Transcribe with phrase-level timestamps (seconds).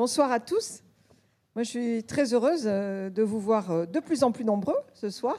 [0.00, 0.82] Bonsoir à tous.
[1.54, 4.78] Moi, je suis très heureuse euh, de vous voir euh, de plus en plus nombreux
[4.94, 5.36] ce soir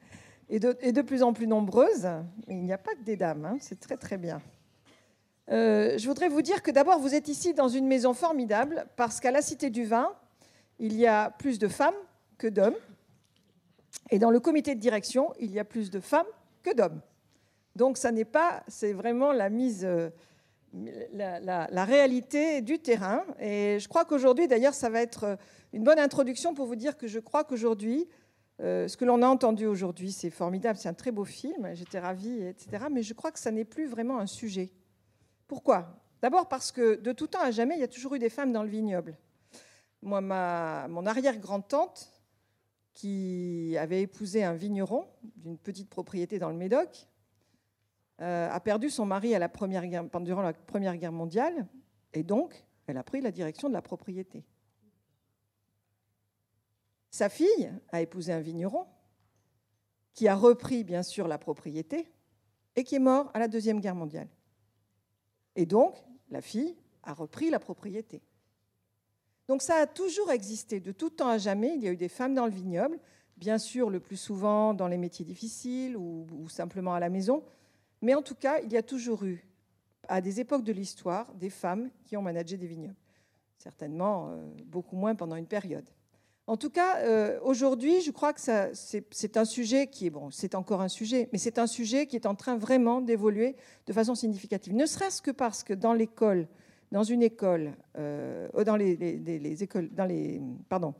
[0.48, 2.08] et de, plus en plus nombreuses.
[2.48, 4.42] Il n'y a pas que des dames, hein, c'est très très bien.
[5.52, 9.20] Euh, je voudrais vous dire que d'abord, vous êtes ici dans une maison formidable parce
[9.20, 10.12] qu'à la Cité du Vin,
[10.80, 11.94] il y a plus de femmes
[12.36, 12.78] que d'hommes.
[14.10, 16.26] Et dans le comité de direction, il y a plus de femmes
[16.64, 17.00] que d'hommes.
[17.76, 19.88] Donc, ça n'est pas, c'est vraiment la mise
[20.72, 23.24] la, réalité du terrain.
[23.40, 25.38] Et je crois qu'aujourd'hui, d'ailleurs, ça va être
[25.72, 28.08] une bonne introduction pour vous dire que je crois qu'aujourd'hui,
[28.60, 31.98] euh, ce que l'on a entendu aujourd'hui, c'est formidable, c'est un très beau film, j'étais
[31.98, 32.84] ravie, etc.
[32.90, 34.70] Mais je crois que ça n'est plus vraiment un sujet.
[35.46, 35.96] Pourquoi?
[36.22, 38.52] D'abord parce que de tout temps à jamais, il y a toujours eu des femmes
[38.52, 39.16] dans le vignoble.
[40.02, 42.12] Moi, ma, mon arrière-grand-tante,
[42.92, 47.09] qui avait épousé un vigneron d'une petite propriété dans le Médoc, euh,
[48.20, 51.66] a perdu son mari à la première guerre, durant la Première Guerre mondiale,
[52.12, 54.44] et donc elle a pris la direction de la propriété.
[57.10, 58.86] Sa fille a épousé un vigneron
[60.12, 62.10] qui a repris bien sûr la propriété
[62.76, 64.28] et qui est mort à la Deuxième Guerre mondiale.
[65.56, 65.96] Et donc,
[66.30, 68.22] la fille a repris la propriété.
[69.48, 72.08] Donc ça a toujours existé, de tout temps à jamais, il y a eu des
[72.08, 73.00] femmes dans le vignoble,
[73.36, 77.42] bien sûr le plus souvent dans les métiers difficiles ou, ou simplement à la maison,
[78.02, 79.44] mais en tout cas, il y a toujours eu,
[80.08, 82.96] à des époques de l'histoire, des femmes qui ont managé des vignobles.
[83.58, 85.88] Certainement euh, beaucoup moins pendant une période.
[86.46, 90.56] En tout cas, euh, aujourd'hui, je crois que c'est un sujet qui est, bon, c'est
[90.56, 93.54] encore un sujet, mais c'est un sujet qui est en train vraiment d'évoluer
[93.86, 94.74] de façon significative.
[94.74, 96.48] Ne serait-ce que parce que dans l'école,
[96.90, 100.94] dans une école, euh, dans les, écoles, dans les, pardon,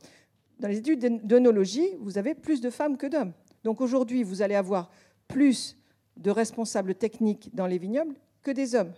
[0.59, 3.33] dans les études d'œnologie, vous avez plus de femmes que d'hommes.
[3.65, 4.89] Donc aujourd'hui, vous allez avoir
[5.27, 5.75] plus
[6.17, 8.93] de responsables techniques dans les vignobles que des hommes.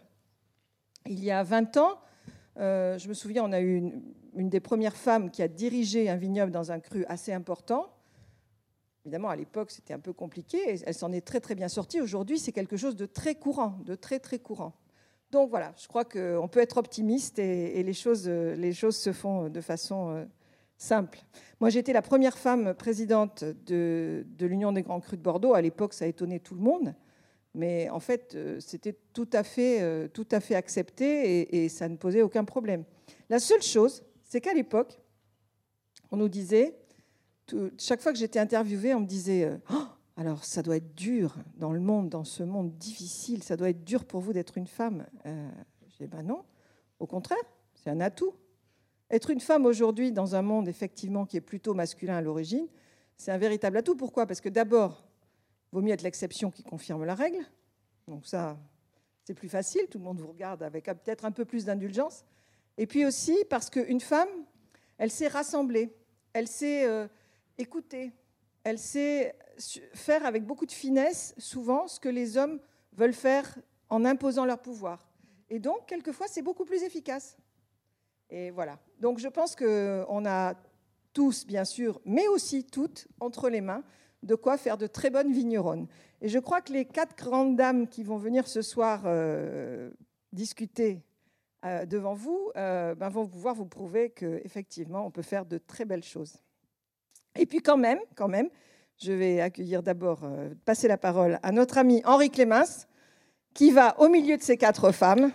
[1.06, 2.00] Il y a 20 ans,
[2.58, 3.92] euh, je me souviens, on a eu
[4.36, 7.90] une, des premières femmes qui a dirigé un vignoble dans un cru assez important.
[9.06, 10.80] Évidemment, à l'époque, c'était un peu compliqué.
[10.86, 12.00] Elle s'en est très très bien sortie.
[12.00, 14.74] Aujourd'hui, c'est quelque chose de très courant, de très très courant.
[15.32, 19.50] Donc voilà, je crois qu'on peut être optimiste et, les, choses, les choses se font
[19.50, 20.26] de façon euh,
[20.84, 21.20] simple.
[21.60, 25.54] Moi, j'étais la première femme présidente de, l'Union des Grands Crus de Bordeaux.
[25.54, 26.94] À l'époque, ça a étonné tout le monde.
[27.56, 31.88] Mais en fait, euh, c'était tout, à fait, euh, tout à fait accepté et, ça
[31.88, 32.84] ne posait aucun problème.
[33.30, 35.00] La seule chose, c'est qu'à l'époque,
[36.12, 36.76] on nous disait,
[37.78, 39.86] chaque fois que j'étais interviewée, on me disait euh, oh,
[40.16, 43.84] alors ça doit être dur dans le monde, dans ce monde difficile, ça doit être
[43.84, 45.06] dur pour vous d'être une femme.
[45.26, 45.50] Euh,
[45.90, 46.44] je dis ben non,
[47.00, 47.44] au contraire,
[47.76, 48.34] c'est un atout.
[49.10, 52.68] Être une femme aujourd'hui dans un monde effectivement qui est plutôt masculin à l'origine,
[53.18, 53.96] c'est un véritable atout.
[53.96, 54.26] Pourquoi?
[54.26, 55.06] Parce que d'abord,
[55.72, 57.46] vaut mieux être l'exception qui confirme la règle.
[58.08, 58.58] Donc ça,
[59.24, 62.26] c'est plus facile, tout le monde vous regarde avec peut-être un peu plus d'indulgence.
[62.78, 64.30] Et puis aussi parce qu'une femme,
[64.98, 65.96] elle sait rassembler,
[66.34, 67.08] elle sait euh,
[67.58, 68.12] écouter,
[68.64, 69.36] elle sait
[69.94, 72.60] faire avec beaucoup de finesse souvent ce que les hommes
[72.94, 73.58] veulent faire
[73.90, 75.08] en imposant leur pouvoir.
[75.50, 77.38] Et donc, quelquefois, c'est beaucoup plus efficace.
[78.34, 78.80] Et voilà.
[79.00, 80.56] Donc, je pense qu'on a
[81.14, 83.84] tous, bien sûr, mais aussi toutes, entre les mains,
[84.24, 85.88] de quoi faire de très bonnes vigneronnes.
[86.20, 89.92] Et je crois que les quatre grandes dames qui vont venir ce soir euh,
[90.32, 91.04] discuter
[91.64, 95.86] euh, devant vous euh, ben, vont pouvoir vous prouver qu'effectivement, on peut faire de très
[95.86, 96.38] belles choses.
[97.36, 98.50] Et puis quand même, quand même,
[98.98, 100.28] je vais accueillir d'abord,
[100.66, 102.88] passer la parole à notre ami Henri Clémence,
[103.54, 105.32] qui va au milieu de ces quatre femmes,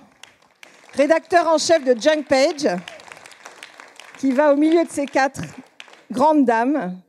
[0.93, 2.69] rédacteur en chef de Junk Page,
[4.19, 5.43] qui va au milieu de ces quatre
[6.11, 7.01] grandes dames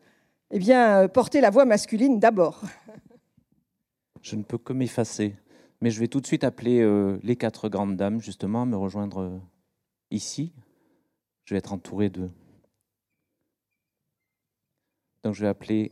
[0.51, 2.62] eh bien, euh, porter la voix masculine d'abord.
[4.22, 5.35] Je ne peux que m'effacer.
[5.81, 8.75] Mais je vais tout de suite appeler euh, les quatre grandes dames, justement, à me
[8.75, 9.40] rejoindre euh,
[10.11, 10.53] ici.
[11.46, 12.29] Je vais être entouré de.
[15.23, 15.91] Donc je vais appeler.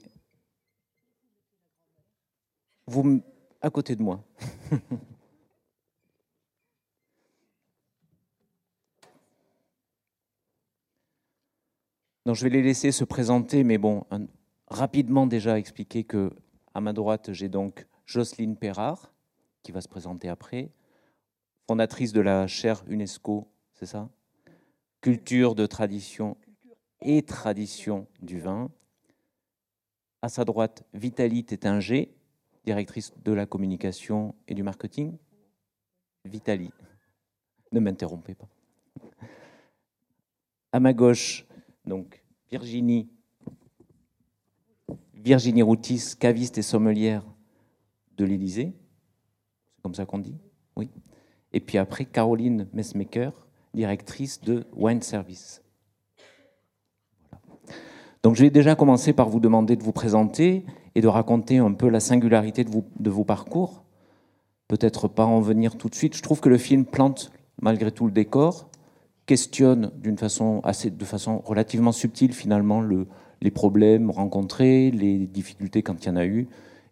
[2.87, 3.21] Vous,
[3.61, 4.23] à côté de moi.
[12.27, 14.03] Donc je vais les laisser se présenter, mais bon,
[14.67, 16.29] rapidement déjà expliquer que
[16.73, 19.13] à ma droite, j'ai donc Jocelyne Perrard,
[19.63, 20.69] qui va se présenter après,
[21.67, 24.09] fondatrice de la chaire UNESCO, c'est ça?
[24.99, 26.35] Culture de tradition
[26.99, 28.69] et tradition du vin.
[30.21, 32.13] À sa droite, Vitalie Tétinger,
[32.65, 35.17] directrice de la communication et du marketing.
[36.25, 36.73] Vitalie,
[37.71, 38.49] ne m'interrompez pas.
[40.73, 41.46] À ma gauche,
[41.87, 43.09] donc Virginie
[45.13, 47.23] Virginie Routis, caviste et sommelière
[48.17, 48.73] de l'Élysée.
[49.75, 50.37] C'est comme ça qu'on dit
[50.75, 50.89] Oui.
[51.53, 55.61] Et puis après, Caroline Messmaker, directrice de Wine Service.
[58.23, 61.73] Donc je vais déjà commencer par vous demander de vous présenter et de raconter un
[61.73, 63.83] peu la singularité de vos parcours.
[64.67, 66.15] Peut-être pas en venir tout de suite.
[66.15, 67.31] Je trouve que le film plante
[67.61, 68.66] malgré tout le décor,
[69.27, 73.05] questionne d'une façon assez, de façon relativement subtile finalement le,
[73.41, 76.47] les problèmes rencontrés, les difficultés quand il y en a eu,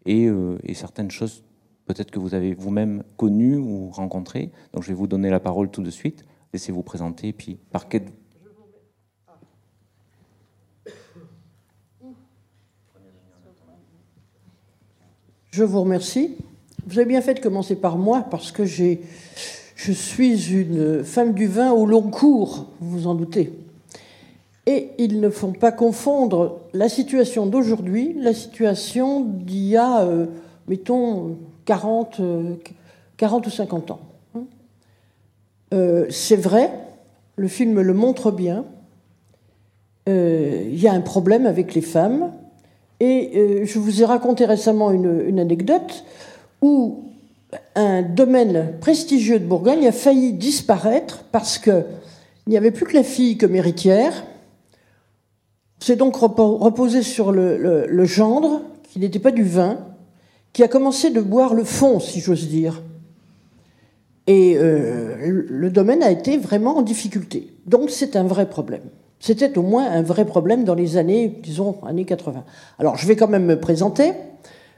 [0.06, 1.44] et, euh, et certaines choses
[1.86, 4.52] peut-être que vous avez vous-même connues ou rencontrées.
[4.74, 6.26] Donc je vais vous donner la parole tout de suite.
[6.54, 8.04] Laissez-vous présenter, puis par quel
[15.52, 16.36] Je vous remercie.
[16.86, 18.66] Vous avez bien fait de commencer par moi parce que
[19.76, 23.54] je suis une femme du vin au long cours, vous vous en doutez.
[24.66, 30.26] Et ils ne font pas confondre la situation d'aujourd'hui, la situation d'il y a, euh,
[30.68, 32.22] mettons, 40,
[33.18, 34.00] 40, euh, ou 50 ans.
[35.74, 36.72] Euh, c'est vrai,
[37.36, 38.66] le film le montre bien.
[40.08, 42.32] Il y a un problème avec les femmes,
[43.00, 46.06] et je vous ai raconté récemment une, anecdote
[46.62, 47.06] où
[47.76, 51.84] un domaine prestigieux de Bourgogne a failli disparaître parce qu'il
[52.48, 54.26] n'y avait plus que la fille comme héritière.
[55.80, 58.62] C'est donc reposé sur le, gendre,
[58.92, 59.80] qui n'était pas du vin,
[60.54, 62.82] qui a commencé de boire le fond, si j'ose dire.
[64.28, 67.54] Et euh, le domaine a été vraiment en difficulté.
[67.68, 68.82] Donc c'est un vrai problème.
[69.20, 72.44] C'était au moins un vrai problème dans les années, disons, années 80.
[72.80, 74.12] Alors, je vais quand même me présenter.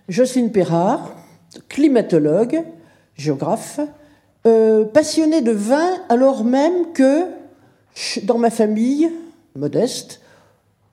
[0.10, 1.16] Jocelyne Perrard,
[1.69, 2.63] climatologue,
[3.15, 3.80] géographe,
[4.45, 7.25] euh, passionnée de vin, alors même que
[8.24, 9.12] dans ma famille,
[9.56, 10.21] modeste,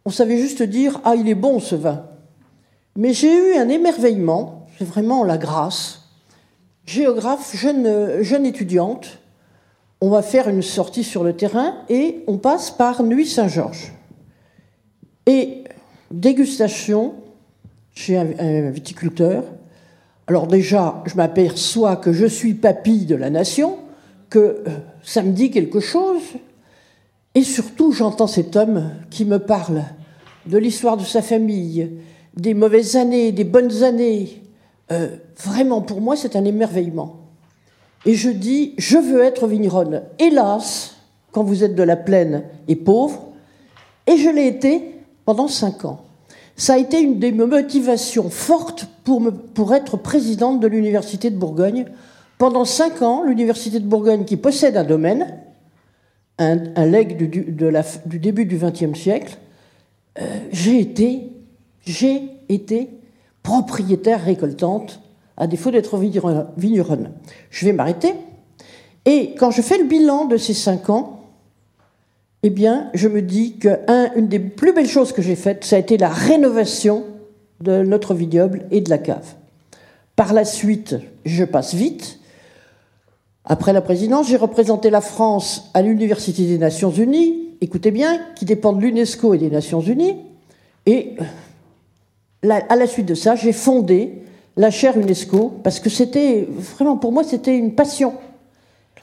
[0.05, 2.06] on savait juste dire Ah, il est bon ce vin.
[2.96, 6.02] Mais j'ai eu un émerveillement, c'est vraiment la grâce.
[6.87, 9.19] Géographe, jeune, jeune étudiante,
[10.00, 13.93] on va faire une sortie sur le terrain et on passe par Nuit Saint-Georges.
[15.26, 15.64] Et
[16.11, 17.14] dégustation
[17.94, 19.44] chez un, viticulteur.
[20.26, 23.79] Alors déjà, je m'aperçois que je suis papille de la nation,
[24.31, 24.62] que euh,
[25.03, 26.23] ça me dit quelque chose,
[27.35, 29.82] et surtout j'entends cet homme qui me parle
[30.47, 31.91] de l'histoire de sa famille,
[32.37, 34.43] des mauvaises années, des bonnes années.
[34.93, 37.25] Euh, vraiment, pour moi, c'est un émerveillement
[38.06, 40.03] et je dis je veux être vigneronne.
[40.19, 40.97] Hélas,
[41.32, 43.32] quand vous êtes de la plaine et pauvre,
[44.06, 46.04] et je l'ai été pendant cinq ans.
[46.56, 51.87] Ça a été une des motivations fortes pour, être présidente de l'Université de Bourgogne.
[52.39, 55.39] Pendant cinq ans, l'Université de Bourgogne, qui possède un domaine,
[56.39, 59.39] un, un legs du, début du XXe siècle,
[60.21, 60.23] euh,
[60.53, 61.33] j'ai été,
[61.85, 62.91] j'ai été
[63.43, 65.00] propriétaire récoltante
[65.37, 67.11] à défaut d'être vigneronne.
[67.50, 68.15] Je vais m'arrêter.
[69.07, 71.13] Et quand je fais le bilan de ces cinq ans,
[72.46, 75.79] eh bien, je me dis qu'une des plus belles choses que j'ai faites, ça a
[75.79, 77.05] été la rénovation
[77.62, 79.25] de notre vignoble et de la cave.
[80.14, 82.20] Par la suite, je passe vite.
[83.46, 88.44] Après la présidence, j'ai représenté la France à l'Université des Nations Unies, écoutez bien, qui
[88.44, 90.19] dépend de l'UNESCO et des Nations Unies.
[90.85, 91.17] Et
[92.43, 94.23] à la suite de ça, j'ai fondé
[94.58, 98.12] la chaire UNESCO, parce que c'était vraiment pour moi c'était une passion.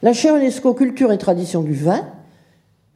[0.03, 2.05] La chaire UNESCO Culture et Tradition du vin,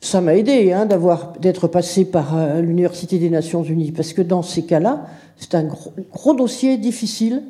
[0.02, 4.22] ça m'a aidé hein, d'avoir d'être passé par euh, l'Université des Nations Unies, parce que
[4.22, 7.44] dans ces cas-là, c'est un gros, dossier difficile,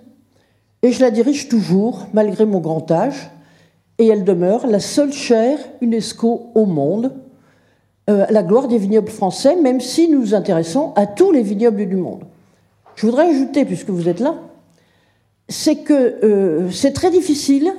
[0.81, 3.29] et je la dirige toujours, malgré mon grand âge,
[3.98, 7.13] et elle demeure la seule chaire UNESCO au monde,
[8.10, 11.88] euh, la gloire des vignobles français, même si nous nous intéressons à tous les vignobles
[11.88, 12.24] du monde.
[12.96, 14.36] Je voudrais ajouter, puisque vous êtes là,
[15.50, 15.93] c'est que
[16.24, 17.74] euh, c'est très difficile,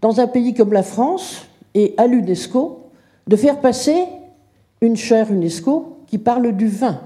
[0.00, 2.81] dans un pays comme la France et à l'UNESCO,
[3.26, 4.04] de faire passer
[4.80, 7.00] une chaire UNESCO qui parle du vin.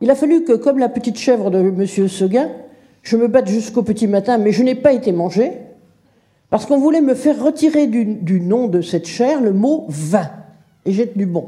[0.00, 1.86] Il a fallu que, comme la petite chèvre de M.
[1.86, 2.50] Seguin,
[3.02, 5.52] je me batte jusqu'au petit matin, mais je n'ai pas été mangé,
[6.50, 10.28] parce qu'on voulait me faire retirer du, nom de cette chaire le mot vin.
[10.84, 11.46] Et j'ai tenu bon.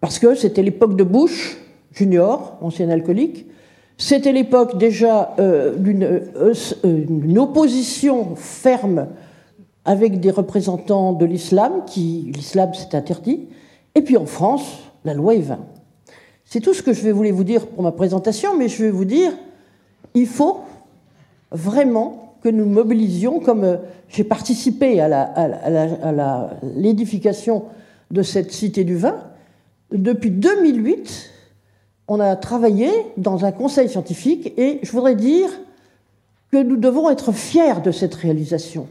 [0.00, 1.56] Parce que c'était l'époque de Bush,
[1.92, 3.46] junior, ancien alcoolique,
[3.98, 6.52] c'était l'époque déjà euh, euh,
[6.84, 9.06] d'une opposition ferme
[9.86, 13.48] avec des représentants de l'islam, qui l'islam c'est interdit,
[13.94, 15.58] et puis en France, la loi est 20.
[16.44, 19.04] C'est tout ce que je vais vous dire pour ma présentation, mais je vais vous
[19.04, 19.32] dire,
[20.14, 20.60] il faut
[21.50, 23.76] vraiment que nous mobilisions, comme euh,
[24.08, 25.40] j'ai participé à
[26.62, 27.64] l'édification
[28.10, 29.16] de cette cité du vin,
[29.92, 31.30] depuis 2008,
[32.08, 35.48] on a travaillé dans un conseil scientifique et je voudrais dire
[36.52, 38.86] que nous devons être fiers de cette réalisation,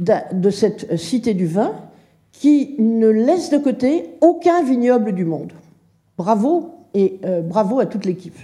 [0.00, 1.72] de cette cité du vin
[2.32, 5.52] qui ne laisse de côté aucun vignoble du monde.
[6.16, 8.38] bravo et bravo à toute l'équipe.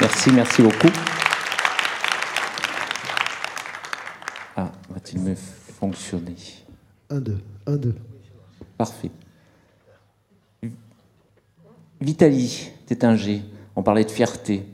[0.00, 0.90] Merci, merci beaucoup.
[4.56, 6.34] Ah, va-t-il me fonctionner?
[7.10, 7.94] Un, deux, un, deux.
[8.76, 9.10] Parfait.
[12.00, 13.42] Vitaly Tétinger,
[13.76, 14.66] on parlait de fierté.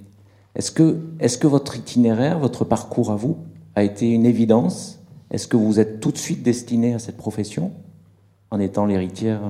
[0.54, 3.38] Est-ce que, est que votre itinéraire, votre parcours à vous,
[3.74, 5.00] a été une évidence?
[5.30, 7.72] Est-ce que vous êtes tout de suite destiné à cette profession
[8.50, 9.40] en étant l'héritière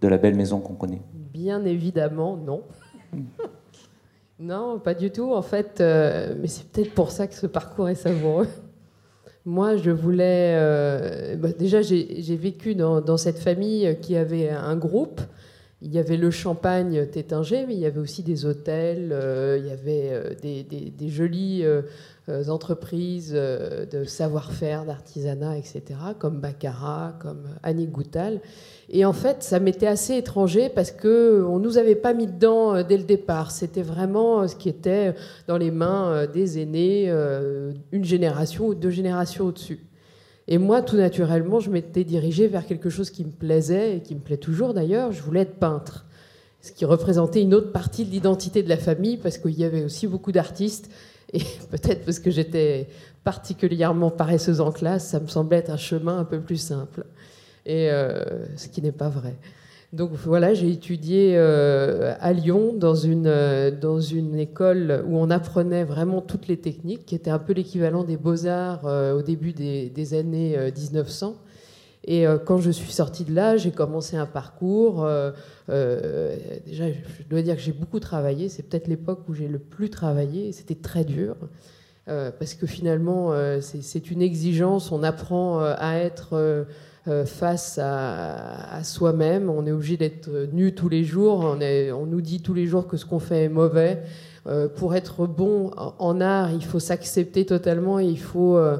[0.00, 1.02] de la belle maison qu'on connaît?
[1.32, 2.62] Bien évidemment, non.
[4.40, 5.32] non, pas du tout.
[5.32, 8.48] En fait, euh, mais c'est peut-être pour ça que ce parcours est savoureux.
[9.44, 10.54] Moi, je voulais.
[10.56, 15.20] Euh, bah, déjà, j'ai vécu dans, dans, cette famille qui avait un groupe
[15.80, 19.66] il y avait le champagne Tétinger, mais il y avait aussi des hôtels, euh, il
[19.66, 21.82] y avait euh, des, jolies euh,
[22.48, 25.82] entreprises de savoir-faire, d'artisanat, etc.,
[26.18, 28.40] comme Baccarat, comme Annie Goutal.
[28.90, 32.82] Et en fait, ça m'était assez étranger parce qu'on ne nous avait pas mis dedans
[32.82, 33.50] dès le départ.
[33.50, 35.14] C'était vraiment ce qui était
[35.46, 37.08] dans les mains des aînés,
[37.92, 39.87] une génération ou deux générations au-dessus.
[40.50, 44.14] Et moi, tout naturellement, je m'étais dirigée vers quelque chose qui me plaisait et qui
[44.14, 45.12] me plaît toujours d'ailleurs.
[45.12, 46.06] Je voulais être peintre,
[46.62, 49.84] ce qui représentait une autre partie de l'identité de la famille parce qu'il y avait
[49.84, 50.90] aussi beaucoup d'artistes.
[51.34, 51.40] Et
[51.70, 52.88] peut-être parce que j'étais
[53.24, 57.04] particulièrement paresseuse en classe, ça me semblait être un chemin un peu plus simple.
[57.66, 59.36] Et euh, ce qui n'est pas vrai.
[59.94, 65.30] Donc voilà, j'ai étudié euh, à Lyon dans une, euh, dans une école où on
[65.30, 69.54] apprenait vraiment toutes les techniques, qui était un peu l'équivalent des beaux-arts euh, au début
[69.54, 71.36] des, des années 1900.
[72.04, 75.06] Et quand je suis sortie de là, j'ai commencé un parcours.
[75.66, 78.48] déjà, je dois dire que j'ai beaucoup travaillé.
[78.48, 80.52] C'est peut-être l'époque où j'ai le plus travaillé.
[80.52, 81.36] C'était très dur.
[82.06, 84.90] parce que finalement, c'est une exigence.
[84.90, 86.66] On apprend à être
[87.26, 89.50] face à, soi-même.
[89.50, 91.56] On est obligé d'être nu tous les jours.
[91.60, 94.02] On, nous dit tous les jours que ce qu'on fait est mauvais.
[94.46, 98.78] Euh, pour être bon en art, il faut s'accepter totalement et il faut, euh,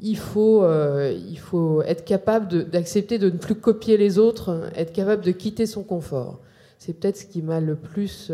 [0.00, 5.22] il faut, il faut être capable d'accepter de, ne plus copier les autres, être capable
[5.22, 6.40] de quitter son confort.
[6.78, 8.30] C'est peut-être ce qui m'a le plus,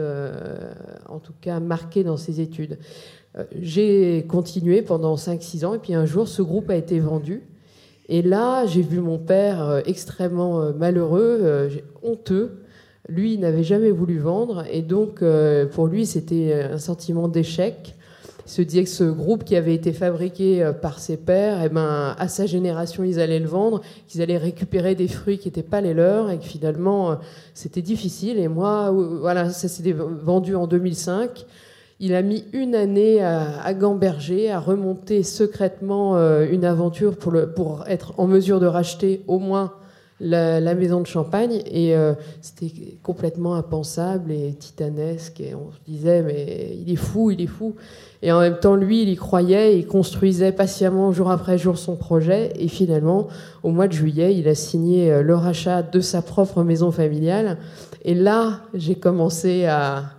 [1.09, 2.79] en tout cas, marqué dans ces études.
[3.61, 7.45] J'ai continué pendant 5-6 ans et puis un jour, ce groupe a été vendu.
[8.13, 11.71] Et là, j'ai vu mon père euh, extrêmement euh, malheureux, euh,
[12.03, 12.59] honteux.
[13.09, 15.25] Lui, il n'avait jamais voulu vendre, et donc
[15.73, 17.97] pour lui, c'était un sentiment d'échec.
[18.47, 22.15] Il se disait que ce groupe qui avait été fabriqué par ses pères, eh ben,
[22.17, 25.81] à sa génération, ils allaient le vendre, qu'ils allaient récupérer des fruits qui n'étaient pas
[25.81, 27.19] les leurs, et que finalement,
[27.53, 28.39] c'était difficile.
[28.39, 31.47] Et moi, voilà, ça s'est vendu en 2005.
[32.03, 38.15] Il a mis une année à, gamberger, à remonter secrètement euh, une aventure pour, être
[38.17, 39.75] en mesure de racheter au moins
[40.19, 41.61] la, maison de champagne.
[41.67, 45.41] Et euh, c'était complètement impensable et titanesque.
[45.41, 47.75] Et on se disait, mais il est fou, il est fou.
[48.23, 51.97] Et en même temps, lui, il y croyait, il construisait patiemment jour après jour son
[51.97, 52.51] projet.
[52.57, 53.29] Et finalement,
[53.63, 57.59] au mois de juillet, il a signé euh, le rachat de sa propre maison familiale.
[58.07, 60.15] Et là, j'ai commencé à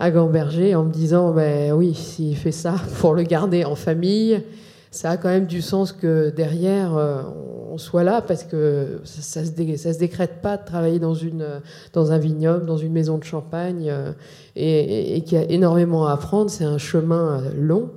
[0.00, 4.42] à Gamberger en me disant ben oui, s'il fait ça pour le garder en famille,
[4.90, 7.22] ça a quand même du sens que derrière euh,
[7.70, 11.46] on soit là parce que ça, se, se décrète pas de travailler dans, une,
[11.92, 14.12] dans un vignoble, dans une maison de champagne euh,
[14.56, 16.50] et, et, qu'il y a énormément à apprendre.
[16.50, 17.90] C'est un chemin long,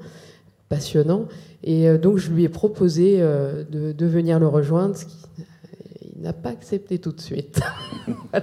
[0.70, 1.26] passionnant.
[1.64, 5.18] Et euh, donc je lui ai proposé de, de venir le rejoindre, ce qui,
[6.16, 7.62] il n'a pas accepté tout de suite.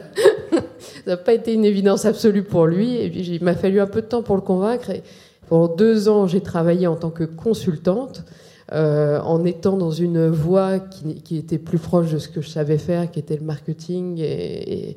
[1.05, 3.05] Ça n'a pas été une évidence absolue pour lui.
[3.05, 4.91] Il m'a fallu un peu de temps pour le convaincre.
[4.91, 5.03] Et
[5.49, 8.25] pendant deux ans, j'ai travaillé en tant que consultante,
[8.73, 12.79] euh, en étant dans une voie qui, était plus proche de ce que je savais
[12.79, 14.19] faire, qui était le marketing.
[14.21, 14.97] Et,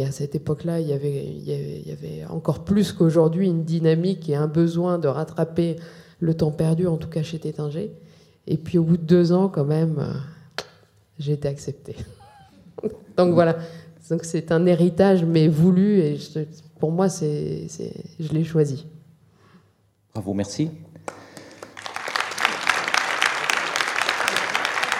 [0.00, 4.98] à cette époque-là, il, il, y avait encore plus qu'aujourd'hui une dynamique et un besoin
[4.98, 5.76] de rattraper
[6.20, 7.90] le temps perdu, en tout cas chez Tétinger.
[8.46, 10.62] Et puis au bout de deux ans, quand même, euh,
[11.18, 11.96] j'ai été acceptée.
[13.16, 13.56] Donc voilà,
[14.10, 16.18] donc c'est un héritage, mais voulu, et
[16.80, 17.68] pour moi, c'est,
[18.18, 18.86] je l'ai choisi.
[20.12, 20.68] Bravo, merci.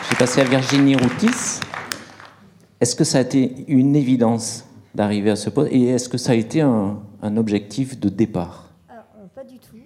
[0.04, 1.60] Je vais passer à Virginie Routis.
[2.80, 4.64] Est-ce que ça a été une évidence
[4.94, 5.72] d'arriver à ce poste?
[5.72, 7.00] Et est-ce que ça a été un,
[7.36, 8.70] objectif de départ?
[8.88, 9.76] Alors, euh, Pas du tout.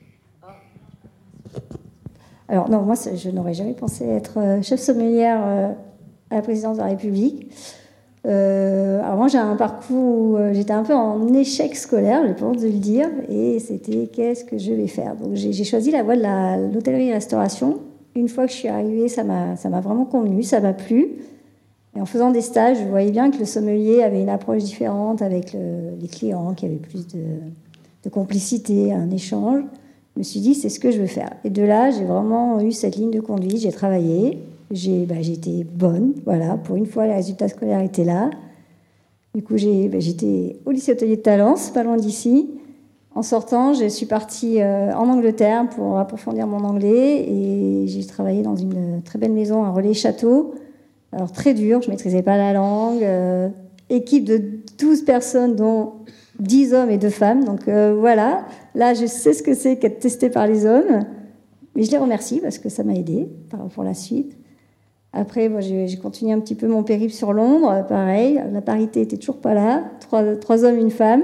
[2.46, 5.72] Alors non, moi je n'aurais jamais pensé être euh, chef sommelière euh,
[6.30, 7.50] à la présidence de la République.
[8.26, 12.62] Euh, alors moi j'ai un parcours euh, j'étais un peu en échec scolaire, je pense
[12.62, 15.14] de le dire, et c'était qu'est-ce que je vais faire.
[15.16, 17.80] Donc j'ai choisi la voie de l'hôtellerie et restauration.
[18.14, 21.16] Une fois que je suis arrivée, ça m'a vraiment convenu, ça m'a plu.
[21.96, 25.20] Et en faisant des stages, je voyais bien que le sommelier avait une approche différente
[25.20, 27.20] avec les clients, qui avait plus de,
[28.04, 29.62] de, complicité, un échange.
[30.14, 31.30] Je me suis dit, c'est ce que je veux faire.
[31.44, 33.58] Et de là, j'ai vraiment eu cette ligne de conduite.
[33.58, 34.38] J'ai travaillé,
[34.74, 36.14] j'ai bah, été bonne.
[36.24, 38.30] Voilà, pour une fois, les résultats scolaires étaient là.
[39.34, 42.50] Du coup, bah, j'étais au lycée hôtelier de Talence, pas loin d'ici.
[43.14, 48.42] En sortant, je suis partie euh, en Angleterre pour approfondir mon anglais et j'ai travaillé
[48.42, 50.54] dans une très belle maison, un relais château.
[51.12, 53.04] Alors très dur, je maîtrisais pas la langue.
[53.04, 53.48] Euh,
[53.88, 54.42] équipe de
[54.78, 55.92] 12 personnes, dont
[56.40, 57.44] 10 hommes et 2 femmes.
[57.44, 61.04] Donc euh, voilà, là je sais ce que c'est qu'être testé par les hommes.
[61.76, 63.28] Mais je les remercie parce que ça m'a aidé
[63.74, 64.36] pour la suite.
[65.16, 67.86] Après, j'ai continué un petit peu mon périple sur Londres.
[67.88, 69.84] Pareil, la parité était toujours pas là.
[70.00, 71.22] Trois, hommes, une femme.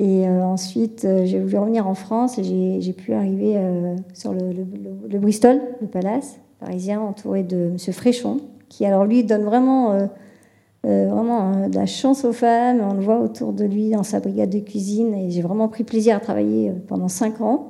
[0.00, 4.32] Et euh, ensuite, euh, j'ai voulu revenir en France et j'ai pu arriver euh, sur
[4.32, 7.78] le, Bristol, le palace parisien, entouré de M.
[7.92, 10.08] Fréchon, qui alors lui donne vraiment,
[10.82, 12.80] vraiment de la chance aux femmes.
[12.80, 15.84] On le voit autour de lui dans sa brigade de cuisine et j'ai vraiment pris
[15.84, 17.68] plaisir à travailler pendant cinq ans.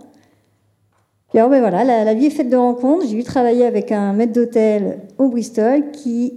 [1.34, 3.08] Alors ben voilà, la, la, vie est faite de rencontres.
[3.08, 6.34] J'ai eu travailler avec un maître d'hôtel au Bristol qui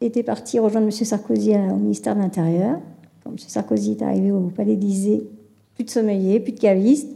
[0.00, 0.90] était parti rejoindre M.
[0.90, 2.80] Sarkozy au ministère de l'Intérieur.
[3.22, 3.38] Quand M.
[3.38, 5.28] Sarkozy est arrivé au Palais d'Élysée,
[5.76, 7.08] plus de sommelier, plus de caviste.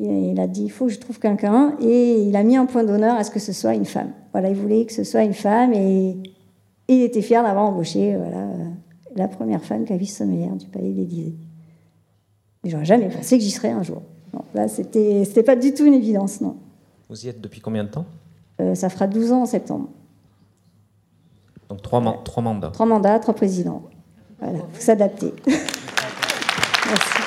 [0.00, 2.82] Il a dit il faut que je trouve quelqu'un et il a mis un point
[2.82, 4.12] d'honneur à ce que ce soit une femme.
[4.32, 6.16] Voilà, il voulait que ce soit une femme et,
[6.88, 8.48] il était fier d'avoir embauché voilà,
[9.16, 11.34] la première femme caviste sommelière du Palais d'Élysée.
[12.64, 14.02] J'aurais jamais pensé que j'y serais un jour.
[14.32, 16.56] Non, là, c'était pas du tout une évidence, non.
[17.08, 18.06] Vous y êtes depuis combien de temps?
[18.60, 19.88] Euh, Ça fera 12 ans en septembre.
[21.68, 22.70] Donc trois, trois mandats.
[22.70, 23.82] Trois mandats, trois présidents.
[24.38, 25.32] Voilà, il faut s'adapter.
[25.46, 27.18] Merci.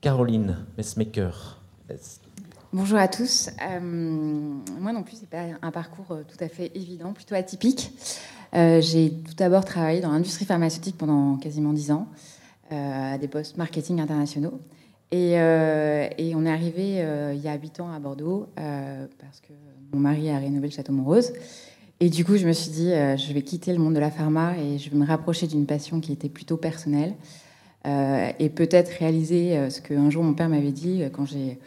[0.00, 1.60] Caroline Messmaker.
[2.72, 3.50] Bonjour à tous.
[3.62, 7.92] Euh, moi non plus, c'est pas un parcours euh, tout à fait évident, plutôt atypique.
[8.54, 12.06] Euh, j'ai tout d'abord travaillé dans l'industrie pharmaceutique pendant quasiment dix ans,
[12.70, 14.60] à des postes marketing internationaux.
[15.10, 19.52] Et, et on est arrivé il y a huit ans à Bordeaux parce que
[19.92, 21.32] mon mari a rénové le Château Montrose.
[22.02, 24.10] Et du coup, je me suis dit, euh, je vais quitter le monde de la
[24.10, 27.14] pharma et je vais me rapprocher d'une passion qui était plutôt personnelle.
[27.86, 31.60] Euh, et peut-être réaliser euh, ce qu'un jour mon père m'avait dit quand j'ai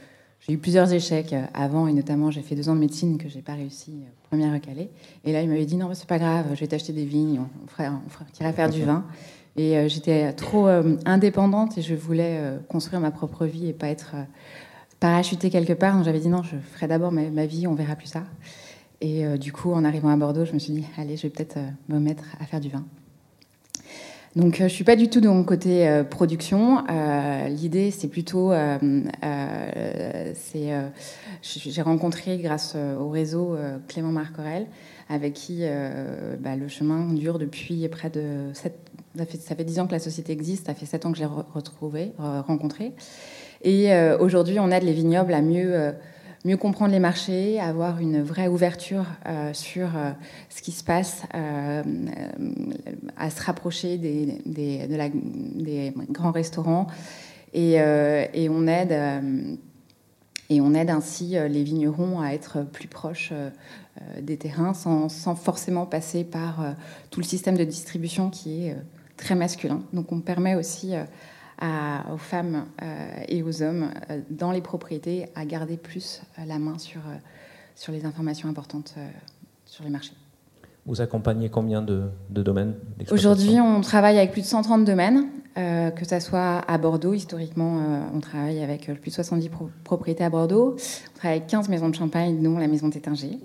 [0.53, 3.53] eu plusieurs échecs avant, et notamment j'ai fait deux ans de médecine que j'ai pas
[3.53, 3.93] réussi
[4.29, 4.89] première recalée.
[5.23, 7.67] Et là, il m'avait dit non, c'est pas grave, je vais t'acheter des vignes, on,
[7.67, 9.05] ferait, on, faire du vin.
[9.58, 10.67] Et j'étais trop
[11.05, 14.15] indépendante et je voulais construire ma propre vie et pas être
[14.99, 15.95] parachuté quelque part.
[15.95, 18.25] Donc j'avais dit non, je ferai d'abord ma, vie, on verra plus tard.
[19.01, 21.29] Et euh, du coup, en arrivant à Bordeaux, je me suis dit, allez, je vais
[21.29, 22.86] peut-être euh, me mettre à faire du vin.
[24.36, 26.84] Donc, euh, je suis pas du tout de mon côté production.
[27.48, 28.52] L'idée, c'est plutôt,
[30.34, 30.74] c'est,
[31.41, 34.67] j'ai rencontré grâce au réseau Clément Marcorel,
[35.10, 35.63] avec qui
[36.39, 38.74] bah, le chemin dure depuis près de 7,
[39.17, 41.17] ça fait, ça fait 10 ans que la société existe, ça fait 7 ans que
[41.17, 42.93] je l'ai retrouvé, rencontré.
[43.65, 45.91] Et euh, aujourd'hui, on aide les vignobles à mieux, euh,
[46.45, 49.89] mieux comprendre les marchés, avoir une vraie ouverture euh, sur
[50.49, 51.23] ce qui se passe,
[53.17, 56.88] à se rapprocher des, grands restaurants.
[57.53, 58.93] Et, on aide.
[60.89, 63.34] ainsi les vignerons à être plus proches
[64.21, 66.75] des terrains sans, forcément passer par
[67.10, 68.75] tout le système de distribution qui est
[69.17, 69.81] très masculin.
[69.93, 70.93] Donc on permet aussi
[71.62, 76.60] aux femmes euh, et aux hommes euh, dans les propriétés à garder plus euh, la
[76.60, 77.02] main sur,
[77.76, 78.96] sur les informations importantes
[79.65, 80.13] sur les marchés.
[80.86, 82.76] Vous accompagnez combien de, domaines
[83.10, 87.13] Aujourd'hui, on travaille avec plus de 130 domaines, que ce soit à Bordeaux.
[87.13, 87.82] Historiquement,
[88.13, 89.50] on travaille avec plus de 70
[89.84, 90.76] propriétés à Bordeaux.
[90.76, 93.39] On travaille avec 15 maisons de champagne, dont la maison Tétinger.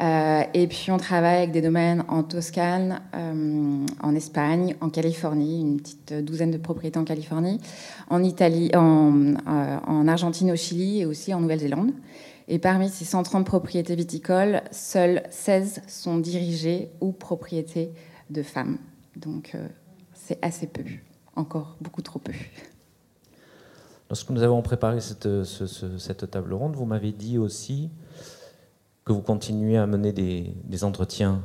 [0.00, 5.60] Euh, et puis on travaille avec des domaines en Toscane, euh, en Espagne, en Californie,
[5.60, 7.60] une petite douzaine de propriétés en Californie,
[8.08, 11.90] en Italie, en, euh, en Argentine, au Chili et aussi en Nouvelle-Zélande.
[12.46, 17.90] Et parmi ces 130 propriétés viticoles, seules 16 sont dirigées ou propriétés
[18.30, 18.78] de femmes.
[19.16, 19.54] Donc
[20.14, 20.84] c'est assez peu,
[21.36, 22.32] encore beaucoup trop peu.
[24.08, 27.90] Lorsque nous avons préparé cette table ronde, vous m'avez dit aussi
[29.08, 31.42] que vous continuez à mener des, entretiens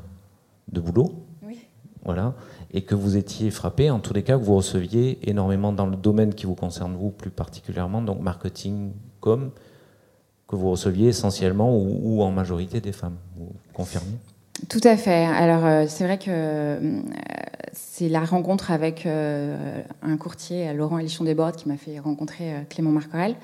[0.72, 1.14] de boulot.
[1.42, 1.60] Oui.
[2.04, 2.34] Voilà.
[2.72, 5.96] Et que vous étiez frappé, en tous les cas, que vous receviez énormément dans le
[5.96, 9.52] domaine qui vous concerne, vous plus particulièrement, donc marketing, com,
[10.48, 13.16] que vous receviez essentiellement ou, en majorité des femmes.
[13.38, 14.18] Vous confirmez?
[14.70, 15.26] Tout à fait.
[15.26, 17.02] Alors, euh, c'est vrai que euh,
[17.74, 23.36] c'est la rencontre avec un courtier, Laurent Elichon Desbordes, qui m'a fait rencontrer Clément Marcorel.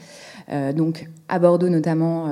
[0.75, 2.27] donc à Bordeaux notamment,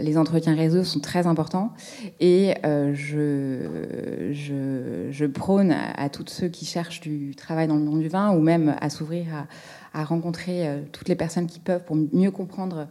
[0.00, 1.72] les entretiens réseau sont très importants
[2.20, 3.66] et je,
[5.26, 8.76] prône à, tous ceux qui cherchent du travail dans le monde du vin ou même
[8.80, 9.26] à s'ouvrir
[9.94, 12.86] à, rencontrer euh, toutes les personnes qui peuvent pour mieux comprendre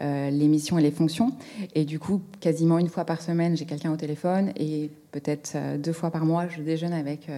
[0.00, 1.32] euh, les missions et les fonctions.
[1.76, 5.78] Et du coup, quasiment une fois par semaine, j'ai quelqu'un au téléphone et peut-être euh,
[5.78, 7.28] deux fois par mois, je déjeune avec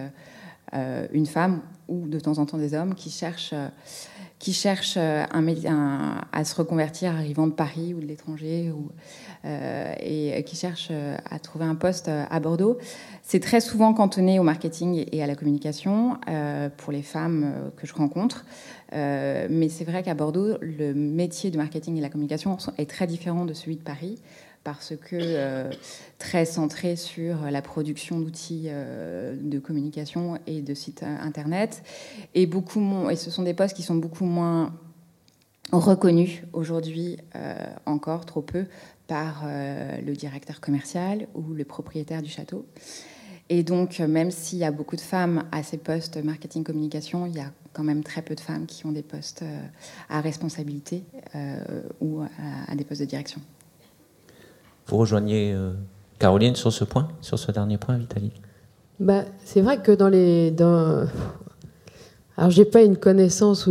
[0.73, 3.53] une femme ou de temps en temps des hommes qui cherchent,
[4.39, 8.89] qui cherchent un, à se reconvertir arrivant de Paris ou de l'étranger ou,
[9.43, 10.91] et qui cherchent
[11.29, 12.77] à trouver un poste à Bordeaux.
[13.21, 16.17] C'est très souvent cantonné au marketing et à la communication
[16.77, 18.45] pour les femmes que je rencontre.
[18.93, 23.07] Euh, mais c'est vrai qu'à Bordeaux, le métier du marketing et la communication est très
[23.07, 24.21] différent de celui de Paris
[24.63, 25.69] parce que euh,
[26.19, 31.83] très centré sur la production d'outils euh, de communication et de sites internet
[32.35, 34.73] et beaucoup et ce sont des postes qui sont beaucoup moins
[35.71, 37.17] reconnus aujourd'hui
[37.85, 38.65] encore trop peu
[39.07, 42.65] par le directeur commercial ou le propriétaire du château.
[43.49, 47.35] Et donc, même s'il y a beaucoup de femmes à ces postes marketing communication, il
[47.35, 49.61] y a quand même très peu de femmes qui ont des postes euh,
[50.09, 51.03] à responsabilité
[51.35, 53.41] euh, ou à, des postes de direction.
[54.91, 55.71] Vous rejoignez euh,
[56.19, 58.31] Caroline sur ce point, sur ce dernier point, Vitali
[58.99, 60.51] bah, C'est vrai que dans les.
[60.51, 61.07] Dans...
[62.37, 63.69] Alors, j'ai pas une connaissance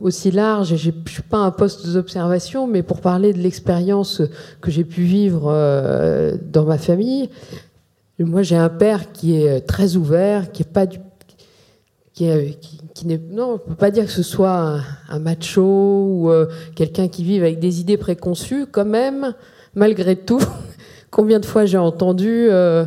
[0.00, 4.22] aussi large, je ne suis pas un poste d'observation, mais pour parler de l'expérience
[4.60, 5.52] que j'ai pu vivre
[6.50, 7.28] dans ma famille,
[8.18, 10.98] moi j'ai un père qui est très ouvert, qui est pas du
[12.94, 17.08] qui, n'est non, on peut pas dire que ce soit un, macho ou euh, quelqu'un
[17.08, 18.66] qui vive avec des idées préconçues.
[18.66, 19.34] Quand même,
[19.74, 20.40] malgré tout,
[21.10, 22.84] combien de fois j'ai entendu euh,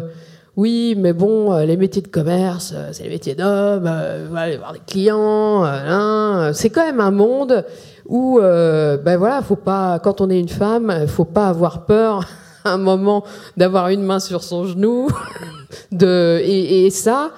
[0.57, 4.57] oui, mais bon, euh, les métiers de commerce, c'est les métiers d'homme, on va aller
[4.57, 5.63] voir des clients.
[5.63, 7.65] Hein, c'est quand même un monde
[8.07, 12.27] où, ben voilà, faut pas, quand on est une femme, faut pas avoir peur
[12.65, 13.23] à un moment
[13.55, 15.07] d'avoir une main sur son genou.
[15.91, 17.31] de, et ça,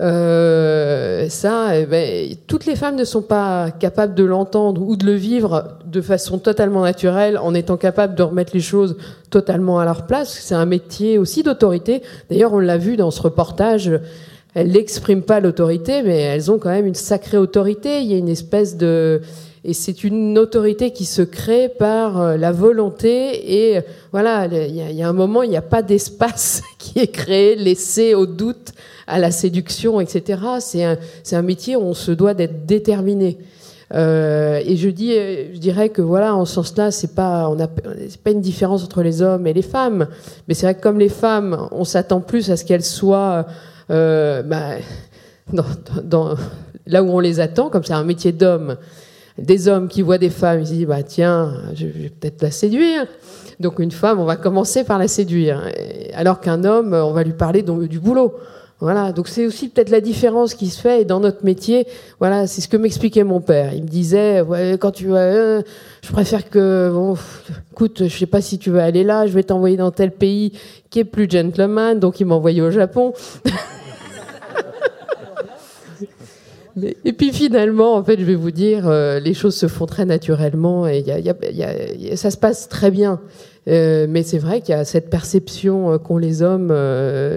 [0.00, 5.04] euh, ça, eh ben, toutes les femmes ne sont pas capables de l'entendre ou de
[5.04, 8.96] le vivre de façon totalement naturelle en étant capables de remettre les choses
[9.30, 10.30] totalement à leur place.
[10.30, 12.02] C'est un métier aussi d'autorité.
[12.30, 13.90] D'ailleurs, on l'a vu dans ce reportage.
[14.54, 18.00] Elles n'expriment pas l'autorité, mais elles ont quand même une sacrée autorité.
[18.00, 19.20] Il y a une espèce de
[19.68, 23.80] et c'est une autorité qui se crée par euh, la volonté et
[24.12, 28.14] voilà il y, a, un moment il n'y a pas d'espace qui est créé laissé
[28.14, 28.72] au doute
[29.06, 30.40] à la séduction, etc.
[30.60, 30.96] C'est un,
[31.32, 33.38] un métier où on se doit d'être déterminé.
[33.94, 37.50] Euh, et je dis, je dirais que voilà, en ce sens-là, c'est pas,
[38.08, 40.08] c'est pas une différence entre les hommes et les femmes,
[40.46, 43.46] mais c'est vrai que comme les femmes, on s'attend plus à ce qu'elles soient,
[43.90, 44.76] euh, bah,
[46.86, 48.76] là où on les attend, comme c'est un métier d'homme,
[49.38, 52.50] des hommes qui voient des femmes, ils se disent bah tiens, je vais peut-être la
[52.50, 53.06] séduire.
[53.60, 55.62] Donc une femme, on va commencer par la séduire,
[56.14, 58.34] alors qu'un homme, on va lui parler du boulot.
[58.80, 61.88] Voilà, donc c'est aussi peut-être la différence qui se fait et dans notre métier.
[62.20, 63.74] Voilà, c'est ce que m'expliquait mon père.
[63.74, 65.62] Il me disait, ouais, quand tu vas, euh,
[66.02, 67.16] je préfère que, bon,
[67.72, 70.52] écoute, je sais pas si tu veux aller là, je vais t'envoyer dans tel pays
[70.90, 73.14] qui est plus gentleman, donc il m'envoyait au Japon.
[77.04, 80.04] et puis finalement, en fait, je vais vous dire, euh, les choses se font très
[80.04, 81.04] naturellement et
[82.16, 83.20] ça se passe très bien.
[83.68, 86.72] Euh, mais c'est vrai qu'il y a cette perception euh, qu'ont les hommes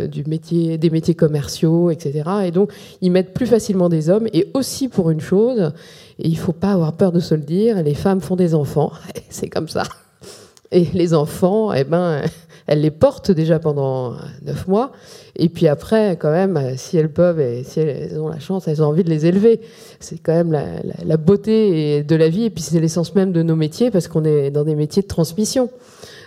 [0.08, 2.24] du métier, des métiers commerciaux, etc.
[2.46, 4.28] Et donc, ils mettent plus facilement des hommes.
[4.34, 5.72] Et aussi pour une chose,
[6.20, 8.92] et il faut pas avoir peur de se le dire, les femmes font des enfants.
[9.30, 9.84] c'est comme ça.
[10.72, 12.22] Et les enfants, eh ben,
[12.68, 14.92] elles les portent déjà pendant neuf mois.
[15.36, 18.82] Et puis après, quand même, si elles peuvent et si elles ont la chance, elles
[18.84, 19.62] ont envie de les élever.
[20.00, 22.46] C'est quand même la, beauté de la vie.
[22.46, 25.08] Et puis c'est l'essence même de nos métiers parce qu'on est dans des métiers de
[25.08, 25.70] transmission.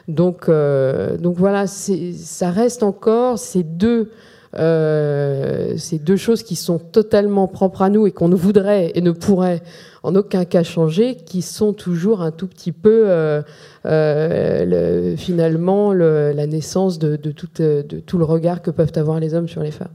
[0.09, 4.11] Donc, euh, donc voilà, ça reste encore ces deux,
[4.57, 9.01] euh, ces deux choses qui sont totalement propres à nous et qu'on ne voudrait et
[9.01, 9.63] ne pourrait
[10.03, 13.43] en aucun cas changer, qui sont toujours un tout petit peu euh,
[13.85, 19.49] le, finalement le, la naissance tout, de tout le regard que peuvent avoir les hommes
[19.49, 19.95] sur les femmes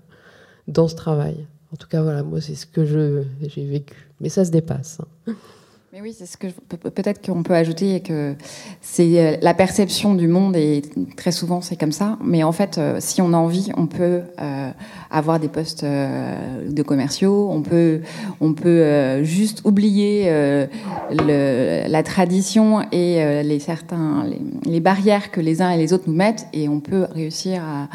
[0.67, 1.47] dans ce travail.
[1.73, 4.09] En tout cas, voilà, moi, c'est ce que j'ai vécu.
[4.19, 4.99] Mais ça se dépasse.
[5.27, 5.33] Hein.
[5.91, 8.35] Mais oui, c'est ce que peut-être qu'on peut ajouter que
[8.79, 10.83] c'est euh, la perception du monde et
[11.17, 12.19] très souvent c'est comme ça.
[12.23, 14.71] Mais en fait, euh, si on a envie, on peut euh,
[15.09, 17.49] avoir des postes de commerciaux.
[17.51, 18.01] On peut,
[18.39, 24.27] on peut juste oublier le, la tradition et les certains
[24.65, 27.89] les, barrières que les uns et les autres nous mettent et on peut réussir à,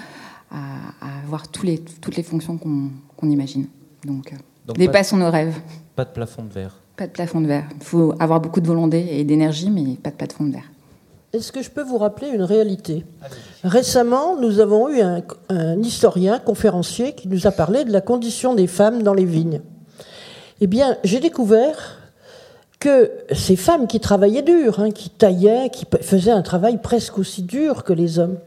[0.51, 3.67] à, avoir tous les, toutes les fonctions qu'on imagine.
[4.05, 4.35] Donc,
[4.67, 5.55] Donc, dépassons nos rêves.
[5.95, 6.84] Pas de plafond de verre.
[6.97, 7.65] Pas de plafond de verre.
[7.81, 10.71] Il faut avoir beaucoup de volonté et d'énergie, mais pas de plafond de verre.
[11.33, 13.05] Est-ce que je peux vous rappeler une réalité?
[13.65, 18.69] Récemment, nous avons eu un, historien, conférencier, qui nous a parlé de la condition des
[18.69, 19.61] femmes dans les vignes.
[20.61, 21.99] Eh bien, j'ai découvert
[22.79, 27.43] que ces femmes qui travaillaient dur, hein, qui taillaient, qui faisaient un travail presque aussi
[27.43, 28.39] dur que les hommes,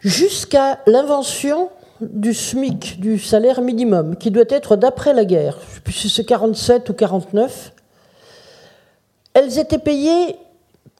[0.00, 5.80] jusqu'à l'invention du SMIC, du salaire minimum, qui doit être d'après la guerre, je sais
[5.80, 7.72] plus si c'est 47 ou 49,
[9.34, 10.36] elles étaient payées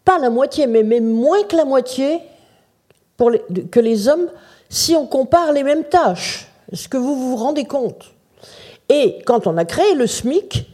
[0.05, 2.21] pas la moitié, mais même moins que la moitié
[3.17, 3.31] pour
[3.71, 4.29] que les hommes
[4.69, 6.49] si on compare les mêmes tâches.
[6.73, 8.13] Est-ce que vous vous rendez compte?
[8.89, 10.69] Et quand on a créé le SMIC,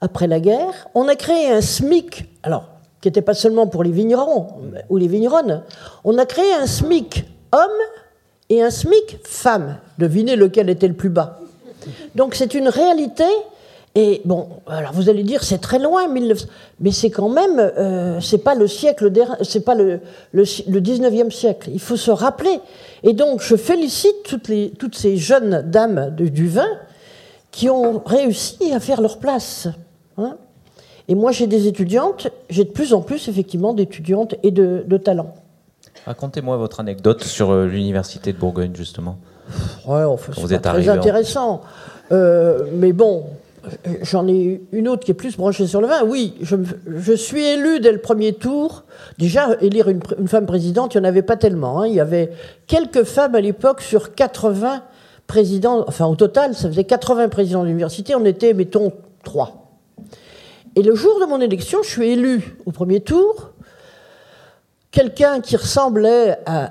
[0.00, 2.68] après la guerre, on a créé un SMIC, alors,
[3.00, 4.48] qui n'était pas seulement pour les vignerons
[4.88, 5.62] ou les vigneronnes,
[6.04, 8.03] on a créé un SMIC homme
[8.50, 9.76] et un SMIC femme.
[9.98, 11.40] Devinez lequel était le plus bas.
[12.14, 13.24] Donc c'est une réalité.
[13.96, 16.46] Et bon, alors vous allez dire c'est très loin, 1900,
[16.80, 20.00] mais c'est quand même, euh, c'est pas le siècle, c'est pas le,
[20.32, 21.70] le, si- le 19e siècle.
[21.72, 22.58] Il faut se rappeler.
[23.04, 26.66] Et donc je félicite toutes, les, toutes ces jeunes dames du vin
[27.52, 29.68] qui ont réussi à faire leur place.
[30.18, 30.36] hein.
[31.06, 35.34] Et moi j'ai des étudiantes, j'ai de plus en plus effectivement d'étudiantes et de talents.
[36.06, 39.16] Racontez-moi votre anecdote sur euh, l'université de Bourgogne, justement.
[39.86, 41.62] Ouais, enfin, vous êtes très en- intéressant.
[42.12, 43.24] Euh, mais bon,
[44.02, 46.02] j'en ai une autre qui est plus branchée sur le vin.
[46.06, 46.66] Oui, je, me-
[46.98, 48.84] je suis élu dès le premier tour.
[49.18, 51.80] Déjà, élire une, pr- une femme présidente, il n'y en avait pas tellement.
[51.82, 51.86] hein.
[51.86, 52.30] Il y avait
[52.66, 54.82] quelques femmes à l'époque sur 80
[55.26, 55.84] présidents.
[55.88, 58.14] Enfin, au total, ça faisait 80 présidents d'université.
[58.14, 58.92] On était, mettons,
[59.24, 59.60] 3.
[60.76, 63.50] Et le jour de mon élection, je suis élu au premier tour.
[64.94, 66.70] Quelqu'un qui ressemblait à,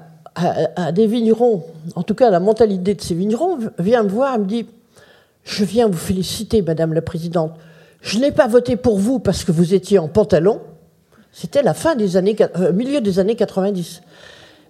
[0.94, 1.66] des vignerons,
[1.98, 4.66] en tout cas à la mentalité de ces vignerons, vient me voir et me dit
[5.44, 7.52] Je viens vous féliciter, Madame la Présidente.
[8.02, 10.62] Je n'ai pas voté pour vous parce que vous étiez en pantalon.
[11.34, 14.02] C'était la fin des années, euh, milieu des années 90.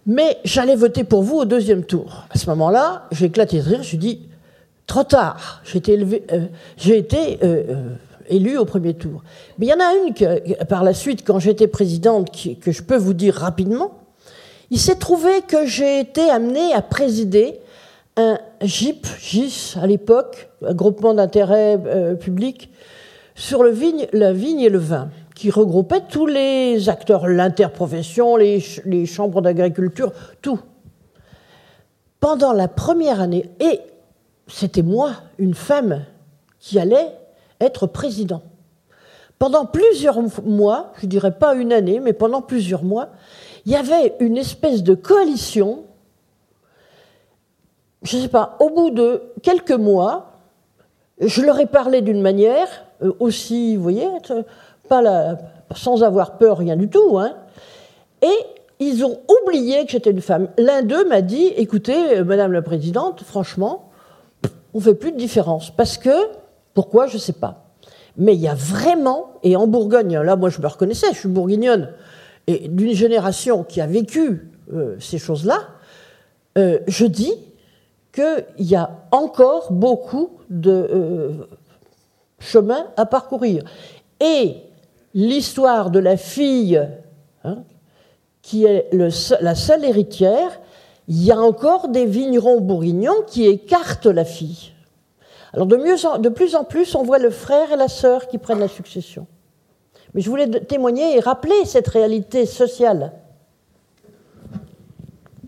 [0.08, 2.26] Mais j'allais voter pour vous au deuxième tour.
[2.32, 3.84] À ce moment-là, j'ai éclaté de rire.
[3.84, 4.22] Je lui dis
[4.88, 5.62] trop tard.
[5.64, 7.86] J'ai été, élevé- euh, j'ai été euh,
[8.30, 9.24] euh, élu au premier tour.
[9.58, 12.32] Mais il y en a une que, par la suite, quand j'étais présidente,
[12.62, 14.00] que je peux vous dire rapidement.
[14.72, 17.60] Il s'est trouvé que j'ai été amenée à présider
[18.18, 22.70] un GIP, GIS à l'époque, un groupement d'intérêt euh, public,
[23.36, 29.06] sur le vigne, la vigne et le vin, qui regroupait tous les acteurs, l'interprofession, les
[29.06, 30.60] chambres d'agriculture, tout.
[32.20, 33.80] Pendant la première année, et
[34.48, 36.06] c'était moi, une femme,
[36.60, 37.12] qui allait
[37.64, 38.42] être président.
[39.40, 43.10] Pendant plusieurs mois, je dirais pas une année, mais pendant plusieurs mois,
[43.66, 45.84] il y avait une espèce de coalition.
[48.04, 50.40] Je ne sais pas, au bout de quelques mois,
[51.20, 52.68] je leur ai parlé d'une manière
[53.02, 54.08] euh, aussi, vous voyez,
[54.88, 55.38] pas
[55.76, 57.18] sans avoir peur, rien du tout.
[57.18, 57.36] hein.
[58.22, 58.34] Et
[58.80, 60.50] ils ont oublié que j'étais une femme.
[60.58, 63.92] L'un d'eux m'a dit écoutez, euh, Madame la Présidente, franchement,
[64.74, 65.72] on ne fait plus de différence.
[65.72, 66.10] Parce que,
[66.74, 67.66] pourquoi, je ne sais pas.
[68.18, 71.30] Mais il y a vraiment, et en Bourgogne, là, moi je me reconnaissais, je suis
[71.30, 71.90] bourguignonne,
[72.48, 75.60] et d'une génération qui a vécu euh, ces choses-là,
[76.58, 77.34] euh, je dis
[78.12, 81.32] qu'il y a encore beaucoup de euh,
[82.40, 83.64] chemin à parcourir.
[84.20, 84.58] Et
[85.16, 86.80] l'histoire de la fille,
[87.44, 87.64] hein,
[88.42, 90.60] qui est la seule héritière,
[91.08, 94.73] il y a encore des vignerons bourguignons qui écartent la fille.
[95.54, 98.28] Alors de, mieux en- de plus en plus, on voit le frère et la sœur
[98.28, 99.28] qui prennent la succession.
[100.14, 103.14] Mais je voulais témoigner et rappeler cette réalité sociale.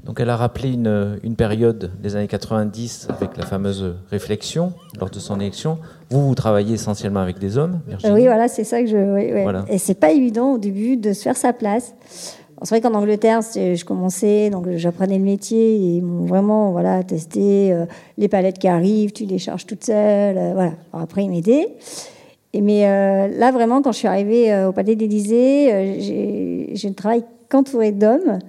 [0.04, 5.10] Donc elle a rappelé une, une période des années 90 avec la fameuse réflexion lors
[5.10, 5.80] de son élection.
[6.12, 8.96] Vous, vous travaillez essentiellement avec des hommes, Virginie oui, voilà, c'est ça que je.
[8.98, 9.42] oui, oui.
[9.42, 9.66] Voilà.
[9.68, 11.96] Et c'est pas évident au début de se faire sa place.
[12.66, 17.04] C'est vrai qu'en Angleterre, je commençais, donc j'apprenais le métier et ils m'ont vraiment voilà,
[17.04, 17.86] testé euh,
[18.18, 20.38] les palettes qui arrivent, tu les charges toute seule.
[20.38, 20.74] euh, voilà.
[20.94, 21.70] Après, ils m'aidaient.
[22.54, 26.90] Mais euh, là, vraiment, quand je suis arrivée euh, au Palais d'Élysée, euh, j'ai j'ai
[26.90, 28.40] ne travaille qu'entourée d'hommes.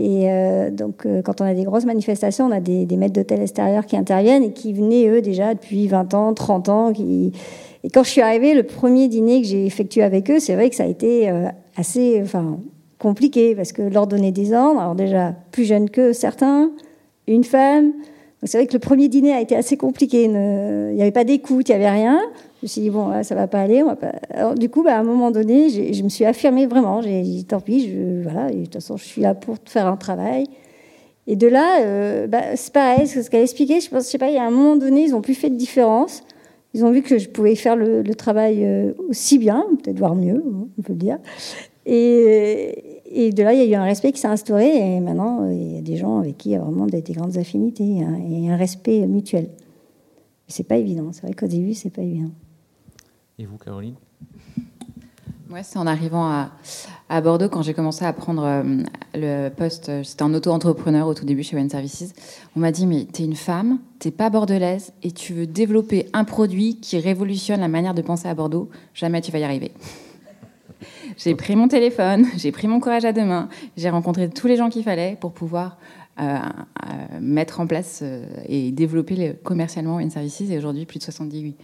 [0.00, 3.42] Et euh, donc, euh, quand on a des grosses manifestations, on a des, maîtres d'hôtel
[3.42, 6.92] extérieurs qui interviennent et qui venaient, eux, déjà depuis 20 ans, 30 ans.
[6.98, 10.70] Et quand je suis arrivée, le premier dîner que j'ai effectué avec eux, c'est vrai
[10.70, 12.58] que ça a été euh, assez enfin,
[13.00, 16.70] compliqué parce que leur donner des ordres, alors déjà plus jeune que certains,
[17.26, 17.92] une femme.
[18.44, 20.24] C'est vrai que le premier dîner a été assez compliqué.
[20.24, 22.20] Il n'y avait pas d'écoute, il n'y avait rien.
[22.60, 23.82] Je me suis dit, bon, là, ça va pas aller.
[24.56, 27.02] Du coup, bah, à un moment donné, je me suis affirmée vraiment.
[27.02, 29.96] J'ai dit, tant pis, je, voilà, de toute façon, je suis là pour faire un
[29.96, 30.46] travail.
[31.26, 34.28] Et de là, euh, bah, c'est pareil, ce qu'elle expliquait, je pense, je sais pas,
[34.28, 36.22] il y a un moment donné, ils ont plus fait de différence.
[36.72, 40.42] Ils ont vu que je pouvais faire le, travail euh, aussi bien, peut-être voire mieux,
[40.78, 41.18] on peut le dire.
[41.92, 44.76] Et, et, de là, il y a eu un respect qui s'est instauré.
[44.76, 47.36] Et maintenant, il y a des gens avec qui il y a vraiment des, grandes
[47.36, 49.50] affinités hein, et un respect mutuel.
[50.46, 51.10] C'est pas évident.
[51.12, 52.30] C'est vrai qu'au début, c'est pas évident.
[53.38, 53.94] Et vous, Caroline?
[55.48, 56.52] Moi, c'est en arrivant à,
[57.08, 61.24] à Bordeaux, quand j'ai commencé à prendre euh, le poste, c'était en auto-entrepreneur au tout
[61.24, 62.14] début chez One Services,
[62.54, 66.06] on m'a dit, mais tu es une femme, tu pas bordelaise et tu veux développer
[66.12, 69.72] un produit qui révolutionne la manière de penser à Bordeaux, jamais tu vas y arriver.
[71.22, 74.56] J'ai pris mon téléphone, j'ai pris mon courage à deux mains, j'ai rencontré tous les
[74.56, 75.78] gens qu'il fallait pour pouvoir
[76.20, 78.02] euh, euh, mettre en place
[78.46, 80.50] et développer commercialement One Services.
[80.50, 81.54] Et aujourd'hui, plus de 70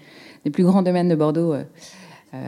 [0.45, 1.55] des plus grands domaines de Bordeaux
[2.35, 2.39] euh,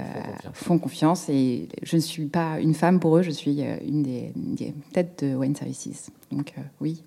[0.55, 1.29] font confiance.
[1.29, 5.25] Et je ne suis pas une femme pour eux, je suis euh, une des, têtes
[5.25, 6.11] de Wine Services.
[6.33, 7.05] Donc euh, oui.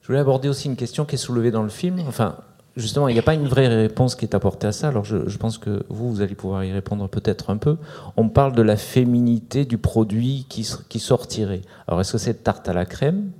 [0.00, 2.00] Je voulais aborder aussi une question qui est soulevée dans le film.
[2.08, 2.38] Enfin,
[2.76, 4.88] justement, il n'y a pas une vraie réponse qui est apportée à ça.
[4.88, 7.76] Alors, je, pense que vous, vous allez pouvoir y répondre peut-être un peu.
[8.16, 11.62] On parle de la féminité du produit qui, qui sortirait.
[11.86, 13.30] Alors, est-ce que c'est tarte à la crème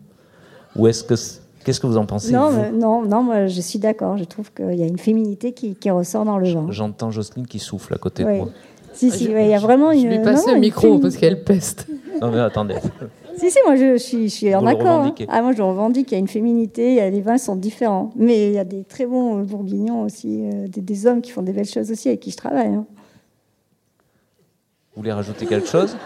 [0.76, 1.14] ou est-ce que
[1.64, 4.16] Qu'est-ce que vous en pensez Non, non, non, moi je suis d'accord.
[4.16, 6.66] Je trouve qu'il y a une féminité qui, ressort dans le vin.
[6.70, 8.48] J'entends Jocelyne qui souffle à côté de moi.
[8.92, 10.02] Si, si, il y a vraiment une.
[10.02, 11.86] Je lui passe le micro parce qu'elle peste.
[12.20, 12.76] Non, mais attendez.
[13.36, 15.00] Si, si, moi je, suis, je suis en accord.
[15.02, 15.14] Hein.
[15.28, 18.10] Ah, moi je revendique qu'il y a une féminité, les vins sont différents.
[18.16, 21.42] Mais il y a des très bons euh, bourguignons aussi, euh, des, hommes qui font
[21.42, 22.68] des belles choses aussi avec qui je travaille.
[22.68, 22.86] Hein.
[24.94, 25.96] Vous voulez rajouter quelque chose?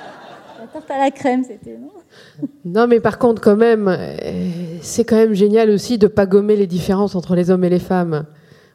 [0.60, 1.90] La tarte à la crème, c'était, non?
[2.64, 4.16] Non, mais par contre, quand même, euh,
[4.80, 7.78] c'est quand même génial aussi de pas gommer les différences entre les hommes et les
[7.78, 8.26] femmes.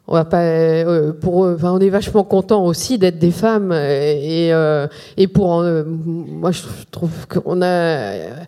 [0.08, 4.52] On va pas, euh, pour, enfin, on est vachement content aussi d'être des femmes et,
[5.16, 8.46] et pour, moi, je trouve qu'on a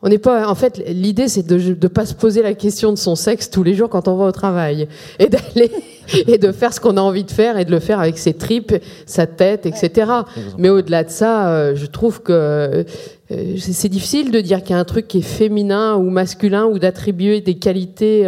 [0.00, 2.98] on n'est pas, en fait, l'idée c'est de ne pas se poser la question de
[2.98, 4.86] son sexe tous les jours quand on va au travail.
[5.18, 5.72] Et d'aller
[6.26, 8.32] et de faire ce qu'on a envie de faire et de le faire avec ses
[8.34, 8.74] tripes,
[9.06, 10.10] sa tête, etc.
[10.56, 12.84] Mais au-delà de ça, euh, je trouve que euh,
[13.30, 16.78] c'est difficile de dire qu'il y a un truc qui est féminin ou masculin ou
[16.78, 18.26] d'attribuer des qualités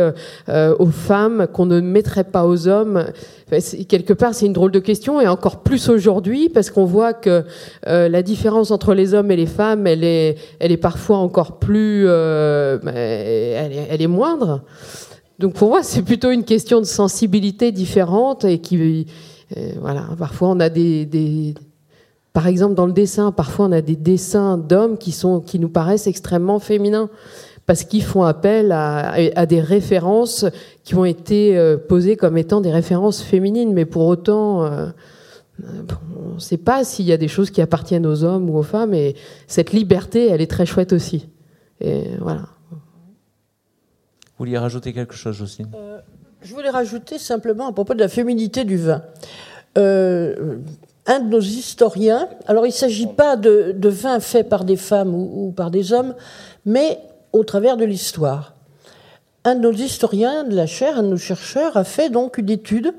[0.49, 3.07] euh, aux femmes qu'on ne mettrait pas aux hommes
[3.89, 7.45] quelque part, c'est une drôle de question, et encore plus aujourd'hui, parce qu'on voit que
[7.87, 11.59] euh, la différence entre les hommes et les femmes, elle est, elle est parfois encore
[11.59, 14.63] plus, euh, elle, est, elle, est, moindre.
[15.39, 19.07] Donc pour moi, c'est plutôt une question de sensibilité différente, et qui,
[19.57, 21.55] euh, voilà, parfois on a des, des
[22.33, 25.69] par exemple, dans le dessin, parfois on a des dessins d'hommes qui sont, qui nous
[25.69, 27.11] paraissent extrêmement féminins
[27.67, 30.45] parce qu'ils font appel à, des références
[30.83, 34.87] qui ont été euh, posées comme étant des références féminines, mais pour autant, euh,
[35.63, 38.65] on ne sait pas s'il y a des choses qui appartiennent aux hommes ou aux
[38.65, 39.15] femmes, et
[39.47, 41.29] cette liberté, elle est très chouette aussi.
[41.81, 42.47] Et voilà.
[42.73, 42.79] Vous
[44.47, 45.71] vouliez rajouter quelque chose, Jocelyne?
[45.77, 46.01] Euh,
[46.43, 49.03] Je voulais rajouter simplement à propos de la féminité du vin.
[51.07, 55.15] Un de nos historiens, alors il ne s'agit pas de, vin fait par des femmes
[55.15, 56.15] ou par des hommes,
[56.65, 57.01] mais
[57.33, 58.55] au travers de l'histoire.
[59.45, 62.51] Un de nos historiens de la chaire, un de nos chercheurs, a fait donc une
[62.51, 62.93] étude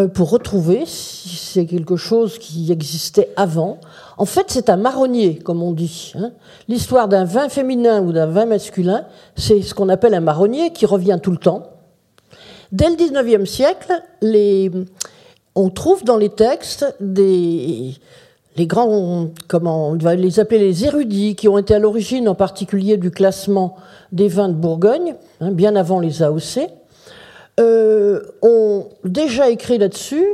[0.00, 3.78] euh, pour retrouver si c'est quelque chose qui existait avant.
[4.16, 6.12] En fait, c'est un marronnier, comme on dit.
[6.16, 6.32] Hein.
[6.66, 9.04] L'histoire d'un vin féminin ou d'un vin masculin,
[9.36, 11.64] c'est ce qu'on appelle un marronnier qui revient tout le temps.
[12.72, 13.92] Dès le XIXe siècle,
[15.54, 17.94] on trouve dans les textes des,
[18.56, 22.34] les grands, comment on va les appeler les érudits, qui ont été à l'origine en
[22.34, 23.76] particulier du classement
[24.12, 26.68] des vins de Bourgogne, hein, bien avant les AOC,
[27.60, 30.26] euh, ont déjà écrit là-dessus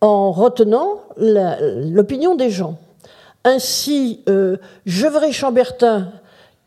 [0.00, 2.76] en retenant l'opinion des gens.
[3.44, 6.08] Ainsi, euh, Gevrey-Chambertin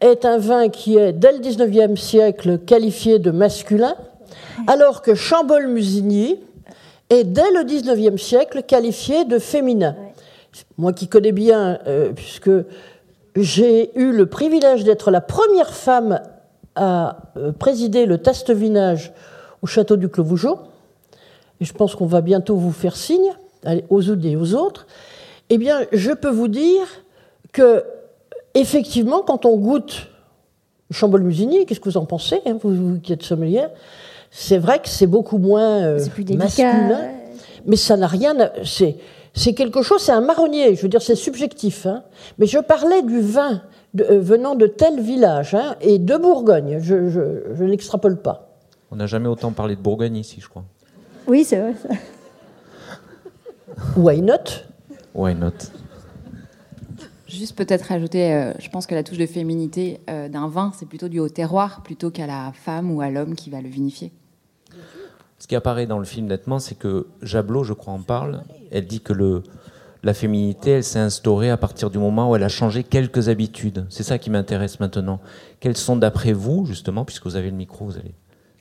[0.01, 3.95] est un vin qui est, dès le XIXe siècle, qualifié de masculin,
[4.67, 6.39] alors que Chambol-Musigny
[7.09, 9.95] est, dès le XIXe siècle, qualifié de féminin.
[10.77, 12.51] Moi qui connais bien, euh, puisque
[13.35, 16.21] j'ai eu le privilège d'être la première femme
[16.75, 19.13] à euh, présider le test vinage
[19.61, 20.59] au château du Clos-Vougeot,
[21.61, 23.33] et je pense qu'on va bientôt vous faire signe,
[23.89, 24.87] aux unes et aux autres,
[25.49, 26.85] eh bien, je peux vous dire
[27.51, 27.83] que,
[28.53, 30.07] effectivement, quand on goûte
[30.91, 33.69] Chambol-Musigny, qu'est-ce que vous en pensez, hein, vous, qui êtes sommelière
[34.31, 35.99] C'est vrai que c'est beaucoup moins euh,
[36.35, 37.01] masculin,
[37.65, 38.51] mais ça n'a rien à
[39.33, 41.85] c'est quelque chose, c'est un marronnier, je veux dire, c'est subjectif.
[41.85, 42.03] Hein.
[42.37, 43.61] Mais je parlais du vin
[43.99, 46.79] euh, venant de tel village hein, et de Bourgogne.
[46.81, 48.49] Je, n'extrapole pas.
[48.91, 50.65] On n'a jamais autant parlé de Bourgogne ici, je crois.
[51.27, 51.73] Oui, c'est vrai.
[53.95, 54.65] Why not?
[55.13, 55.53] Why not?
[57.27, 60.87] Juste peut-être ajouter, euh, je pense que la touche de féminité euh, d'un vin, c'est
[60.87, 64.11] plutôt dû au terroir plutôt qu'à la femme ou à l'homme qui va le vinifier.
[65.39, 68.43] Ce qui apparaît dans le film nettement, c'est que Jablot, je crois, en parle.
[68.71, 69.13] Elle dit que
[70.03, 73.85] la féminité, elle s'est instaurée à partir du moment où elle a changé quelques habitudes.
[73.89, 75.19] C'est ça qui m'intéresse maintenant.
[75.59, 78.13] Quels sont, d'après vous, justement, puisque vous avez le micro, vous allez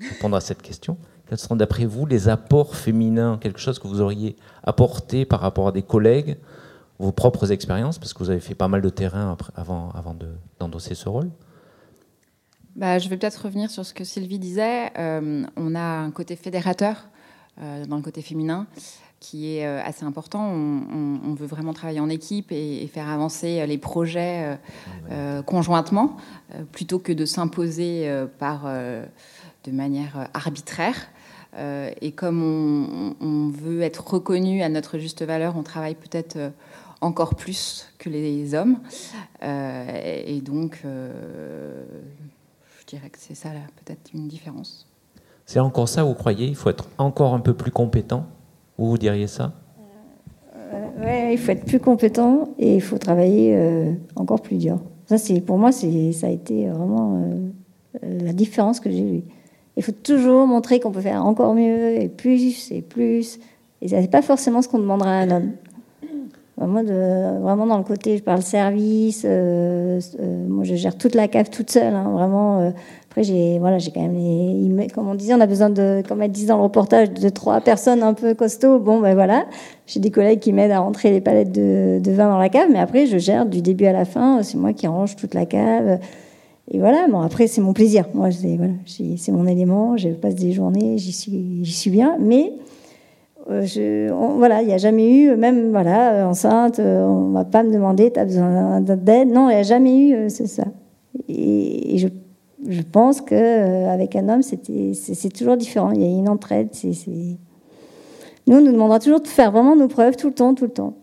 [0.09, 0.97] répondre à cette question,
[1.29, 5.69] quels sont, d'après vous, les apports féminins, quelque chose que vous auriez apporté par rapport
[5.69, 6.39] à des collègues,
[7.01, 10.17] vos propres expériences, parce que vous avez fait pas mal de terrain avant
[10.61, 11.31] d'endosser ce rôle?
[12.79, 14.93] Bah, je vais peut-être revenir sur ce que Sylvie disait.
[14.97, 17.09] Euh, on a un côté fédérateur
[17.61, 18.69] euh, dans le côté féminin
[19.19, 20.49] qui est euh, assez important.
[20.49, 24.59] On, veut vraiment travailler en équipe et, faire avancer les projets
[25.45, 26.17] conjointement
[26.73, 28.09] plutôt que de s'imposer
[28.39, 30.97] par de manière arbitraire.
[32.01, 36.39] et comme on, on, veut être reconnu à notre juste valeur, on travaille peut-être
[37.01, 38.79] encore plus que les hommes.
[39.43, 40.83] et donc
[42.89, 43.51] je dirais que c'est ça,
[43.85, 44.87] peut-être une différence.
[45.45, 46.47] C'est encore ça, vous croyez?
[46.47, 48.25] Il faut être encore un peu plus compétent?
[48.79, 49.53] Ou vous diriez ça?
[50.57, 54.79] Euh, Oui, il faut être plus compétent et il faut travailler euh, encore plus dur.
[55.05, 59.23] Ça, c'est, pour moi, c'est, ça a été vraiment euh, la différence que j'ai vue.
[59.77, 63.39] Il faut toujours montrer qu'on peut faire encore mieux et plus et plus.
[63.83, 65.53] Et ce n'est pas forcément ce qu'on demandera à un homme.
[66.59, 69.23] Vraiment, de, vraiment dans le côté, je parle service.
[69.25, 71.95] Euh, euh, moi, je gère toute la cave toute seule.
[71.95, 72.59] Hein, vraiment.
[72.59, 72.71] Euh.
[73.09, 76.21] après, j'ai voilà, j'ai quand même les, comme on disait, on a besoin de, comme
[76.21, 78.81] elle disait dans le reportage, de trois personnes un peu costauds.
[78.81, 79.47] Bon, ben voilà,
[79.87, 82.69] j'ai des collègues qui m'aident à rentrer les palettes de, de, vin dans la cave,
[82.73, 84.43] mais après, je gère du début à la fin.
[84.43, 86.01] C'est moi qui range toute la cave.
[86.73, 88.07] Et voilà, bon, après, c'est mon plaisir.
[88.15, 88.73] Moi, c'est voilà,
[89.29, 89.97] mon élément.
[89.97, 92.53] Je passe des journées, j'y suis, j'y suis bien, mais
[93.51, 97.45] euh, voilà, il n'y a jamais eu, même voilà, euh, enceinte, euh, on ne va
[97.45, 99.29] pas me demander, tu as besoin d'aide.
[99.29, 100.65] Non, il n'y a jamais eu, c'est ça.
[101.29, 102.09] Et, je,
[102.69, 105.93] je, pense qu'avec un homme, c'est toujours différent.
[105.93, 106.69] Il y a une entraide.
[108.47, 110.73] Nous, on nous demandera toujours de faire vraiment nos preuves tout le temps, tout le
[110.73, 110.95] temps.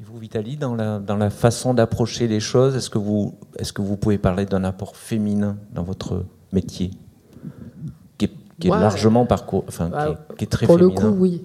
[0.00, 2.98] Et vous, Vitali, dans la, façon d'approcher les choses, est-ce que,
[3.58, 6.90] est que vous pouvez parler d'un apport féminin dans votre métier?
[8.60, 9.90] Qui est largement parcours, enfin,
[10.36, 11.42] qui, est, très Pour le coup, oui.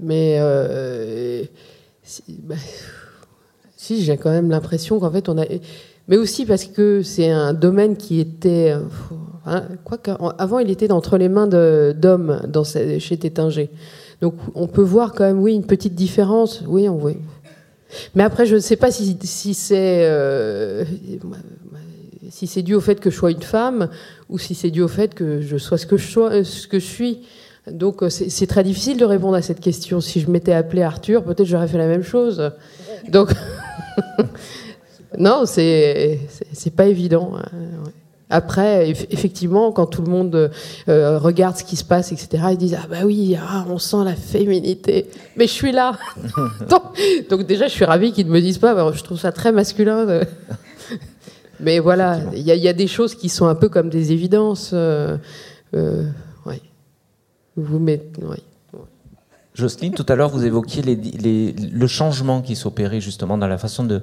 [0.00, 1.44] Mais euh,
[2.44, 2.54] bah,
[3.76, 5.44] si, j'ai quand même l'impression qu'en fait, on a.
[6.06, 8.74] Mais aussi parce que c'est un domaine qui était.
[9.46, 9.98] Hein, quoi
[10.38, 13.70] avant, il était entre les mains d'hommes dans chez Tétinger.
[14.20, 16.62] Donc, on peut voir quand même, oui, une petite différence.
[16.66, 17.12] Oui, on voit.
[18.14, 20.06] Mais après, je ne sais pas si, si c'est.
[20.08, 20.84] Euh,
[22.30, 23.88] si c'est dû au fait que je sois une femme
[24.28, 26.66] ou si c'est dû au fait que je sois ce que je, sois, euh, ce
[26.66, 27.20] que je suis.
[27.70, 30.00] Donc euh, c'est très difficile de répondre à cette question.
[30.00, 32.50] Si je m'étais appelé Arthur, peut-être j'aurais fait la même chose.
[33.08, 33.30] Donc
[35.18, 36.20] non, c'est
[36.52, 37.32] c'est pas évident.
[37.36, 37.58] Hein,
[38.30, 40.50] Après, effectivement, quand tout le monde
[40.88, 44.04] euh, regarde ce qui se passe, etc., ils disent ah bah oui, ah, on sent
[44.04, 45.06] la féminité.
[45.36, 45.92] Mais je suis là.
[47.30, 48.92] donc, déjà, je suis ravie qu'ils ne me disent pas.
[48.92, 50.22] je trouve ça très masculin.
[51.60, 54.70] Mais voilà, il y, a des choses qui sont un peu comme des évidences.
[54.72, 55.16] Euh,
[55.74, 56.04] euh,
[57.56, 58.22] Vous mettez,
[59.54, 64.02] Jocelyne, tout à l'heure, vous évoquiez le changement qui s'opérait justement dans la façon de,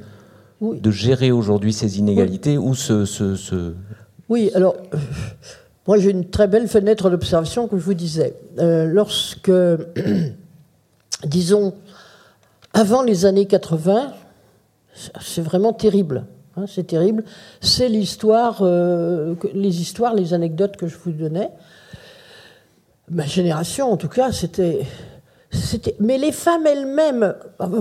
[0.62, 3.74] de gérer aujourd'hui ces inégalités ou ce, ce,
[4.28, 4.76] Oui, alors,
[5.88, 8.36] moi j'ai une très belle fenêtre d'observation que je vous disais.
[8.60, 9.52] Euh, lorsque,
[11.26, 11.74] disons,
[12.74, 14.12] avant les années 80,
[15.22, 16.26] c'est vraiment terrible.
[16.58, 17.24] Hein, c'est terrible.
[17.62, 21.52] C'est l'histoire, euh, les histoires, les anecdotes que je vous donnais.
[23.10, 24.86] Ma génération, en tout cas, c'était.
[26.00, 27.36] Mais les femmes elles-mêmes,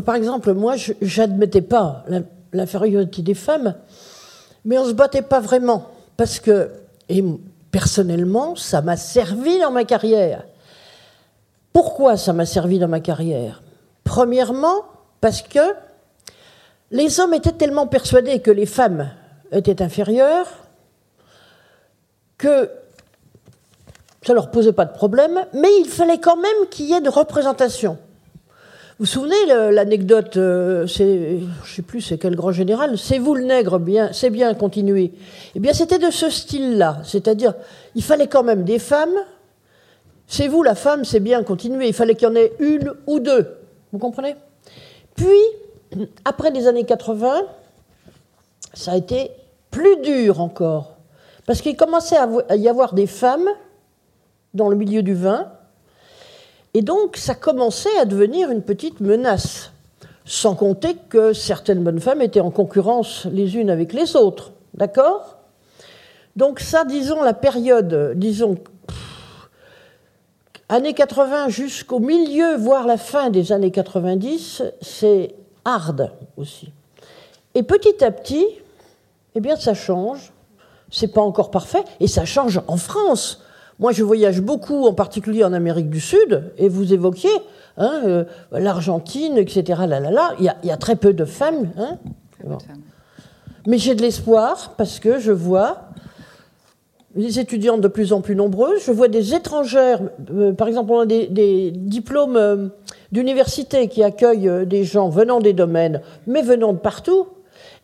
[0.04, 2.04] par exemple, moi, je n'admettais pas
[2.52, 3.74] l'infériorité des femmes,
[4.64, 5.88] mais on se battait pas vraiment.
[6.16, 6.70] Parce que,
[7.08, 7.24] et
[7.72, 10.44] personnellement, ça m'a servi dans ma carrière.
[11.72, 13.62] Pourquoi ça m'a servi dans ma carrière?
[14.04, 14.84] Premièrement,
[15.20, 15.58] parce que
[16.94, 19.10] les hommes étaient tellement persuadés que les femmes
[19.50, 20.46] étaient inférieures
[22.38, 22.70] que
[24.22, 27.00] ça ne leur posait pas de problème, mais il fallait quand même qu'il y ait
[27.00, 27.98] de représentation.
[28.98, 29.34] Vous vous souvenez
[29.72, 34.10] l'anecdote, euh, je ne sais plus c'est quel grand général, c'est vous le nègre, bien,
[34.12, 35.12] c'est bien, continuer.
[35.56, 37.54] Eh bien c'était de ce style-là, c'est-à-dire
[37.96, 39.16] il fallait quand même des femmes,
[40.28, 43.18] c'est vous la femme, c'est bien, continuer, il fallait qu'il y en ait une ou
[43.18, 43.48] deux,
[43.90, 44.36] vous comprenez?
[45.16, 45.26] Puis
[46.24, 47.42] après les années 80,
[48.72, 49.30] ça a été
[49.70, 50.96] plus dur encore.
[51.46, 53.48] Parce qu'il commençait à y avoir des femmes
[54.54, 55.52] dans le milieu du vin.
[56.72, 59.70] Et donc, ça commençait à devenir une petite menace.
[60.24, 64.52] sans compter que certaines bonnes femmes étaient en concurrence les unes avec les autres.
[64.72, 65.36] D'accord?
[66.36, 68.56] Donc ça, disons, la période, disons,
[70.68, 75.34] années 80 jusqu'au milieu, voire la fin des années 90, c'est
[75.64, 76.72] hard aussi.
[77.54, 78.46] Et petit à petit,
[79.34, 80.32] eh bien, ça change.
[80.90, 83.42] C'est pas encore parfait, et ça change en France.
[83.80, 87.30] Moi, je voyage beaucoup, en particulier en Amérique du Sud, et vous évoquiez
[87.76, 89.82] hein, euh, l'Argentine, etc.
[89.88, 90.34] Là, là, là.
[90.38, 91.72] Il, y a, il y a très peu de femmes.
[91.76, 91.98] Hein.
[92.32, 92.82] Très peu de femmes.
[93.66, 95.88] Mais j'ai de l'espoir parce que je vois
[97.16, 100.00] les étudiantes de plus en plus nombreuses, je vois des étrangères,
[100.30, 102.68] euh, par exemple, on a des, diplômes euh,
[103.12, 107.28] d'université qui accueillent euh, des gens venant des domaines, mais venant de partout.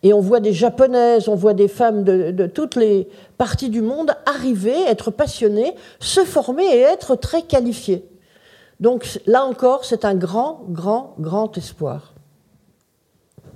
[0.03, 3.07] Et on voit des japonaises, on voit des femmes de, de toutes les
[3.37, 8.03] parties du monde arriver, être passionnées, se former et être très qualifiées.
[8.81, 12.13] Donc là encore, c'est un grand, grand, grand espoir.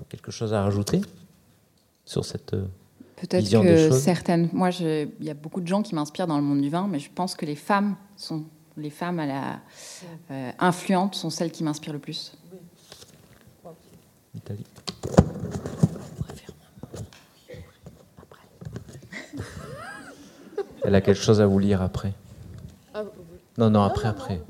[0.07, 1.01] Quelque chose à rajouter
[2.05, 2.65] sur cette euh,
[3.17, 4.49] Peut-être que certaines.
[4.51, 6.87] Moi, je- il y a beaucoup de gens qui m'inspirent dans le monde du vin,
[6.89, 8.43] mais je pense que les femmes sont
[8.77, 9.59] les femmes à la
[10.31, 12.33] euh, influentes sont celles qui m'inspirent le plus.
[14.35, 14.65] Italie
[20.83, 22.13] Elle a quelque chose à vous lire après.
[23.57, 24.41] Non, non, après, après.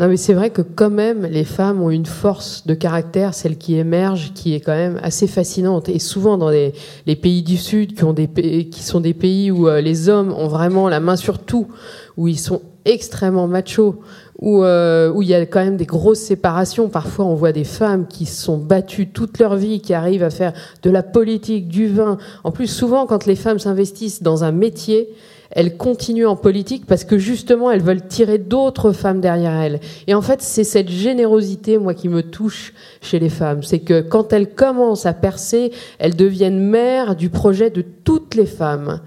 [0.00, 3.58] Non, mais c'est vrai que quand même, les femmes ont une force de caractère, celle
[3.58, 5.88] qui émerge, qui est quand même assez fascinante.
[5.88, 6.72] Et souvent dans les,
[7.20, 11.16] pays du Sud, qui sont des pays où euh, les hommes ont vraiment la main
[11.16, 11.68] sur tout,
[12.16, 14.00] où ils sont extrêmement machos,
[14.40, 16.88] où, euh, où il y a quand même des grosses séparations.
[16.88, 20.30] Parfois, on voit des femmes qui se sont battues toute leur vie, qui arrivent à
[20.30, 22.16] faire de la politique, du vin.
[22.44, 25.10] En plus, souvent, quand les femmes s'investissent dans un métier,
[25.52, 29.80] elles continuent en politique parce que justement, elles veulent tirer d'autres femmes derrière elles.
[30.06, 32.72] Et en fait, c'est cette générosité, moi, qui me touche
[33.02, 33.62] chez les femmes.
[33.62, 38.46] C'est que quand elles commencent à percer, elles deviennent mères du projet de toutes les
[38.46, 39.00] femmes.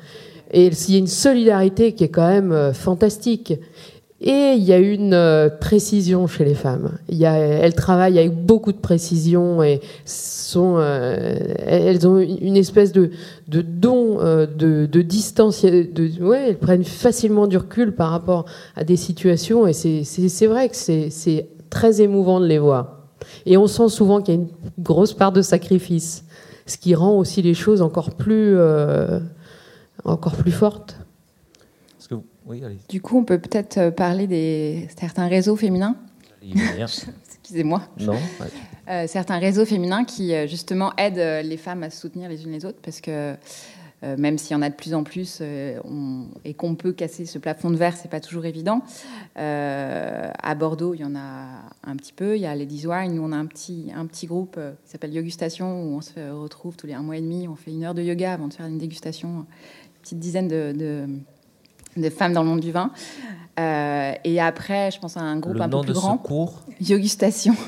[0.52, 3.54] Et il y a une solidarité qui est quand même euh, fantastique.
[4.22, 6.98] Et il y a une euh, précision chez les femmes.
[7.10, 9.82] Elles travaillent avec beaucoup de précision et
[10.56, 11.36] euh,
[11.66, 13.12] elles ont une espèce de,
[13.48, 15.66] don euh, de, de distance.
[15.66, 18.46] De, elles prennent facilement du recul par rapport
[18.78, 23.02] à des situations et c'est vrai que c'est très émouvant de les voir.
[23.46, 24.48] Et on sent souvent qu'il y a une
[24.80, 26.24] grosse part de sacrifice,
[26.66, 28.58] ce qui rend aussi les choses encore plus,
[30.06, 30.96] encore plus fortes.
[32.46, 32.78] Oui, allez.
[32.90, 35.96] Du coup, on peut peut-être euh, parler des certains réseaux féminins.
[37.42, 37.82] Excusez-moi.
[38.00, 38.48] Non ouais.
[38.88, 42.52] Euh, certains réseaux féminins qui euh, justement aident les femmes à se soutenir les unes
[42.52, 43.34] les autres parce que
[44.04, 46.92] euh, même s'il y en a de plus en plus euh, on- et qu'on peut
[46.94, 48.82] casser ce plafond de verre, c'est pas toujours évident.
[49.36, 51.48] À Bordeaux, il y en a
[51.84, 52.36] un petit peu.
[52.36, 53.14] Il y a Ladies Wine.
[53.16, 56.76] Nous, on a un petit, un petit groupe qui s'appelle Yogustation où on se retrouve
[56.76, 57.48] tous les un mois et demi.
[57.48, 59.30] On fait une heure de yoga avant de faire une dégustation.
[59.30, 61.08] Une petite dizaine de, de-
[61.98, 62.92] de femmes dans le monde du vin.
[63.60, 66.18] Euh, et après, je pense à un groupe Le un nom peu plus de grand.
[66.22, 67.56] ce cours Yogustation.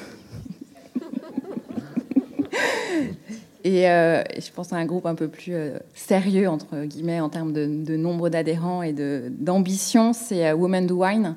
[3.63, 7.27] Et euh, je pense à un groupe un peu plus euh, sérieux, entre guillemets, en
[7.27, 11.35] termes de, de nombre d'adhérents et d'ambition, c'est euh, Women Do Wine,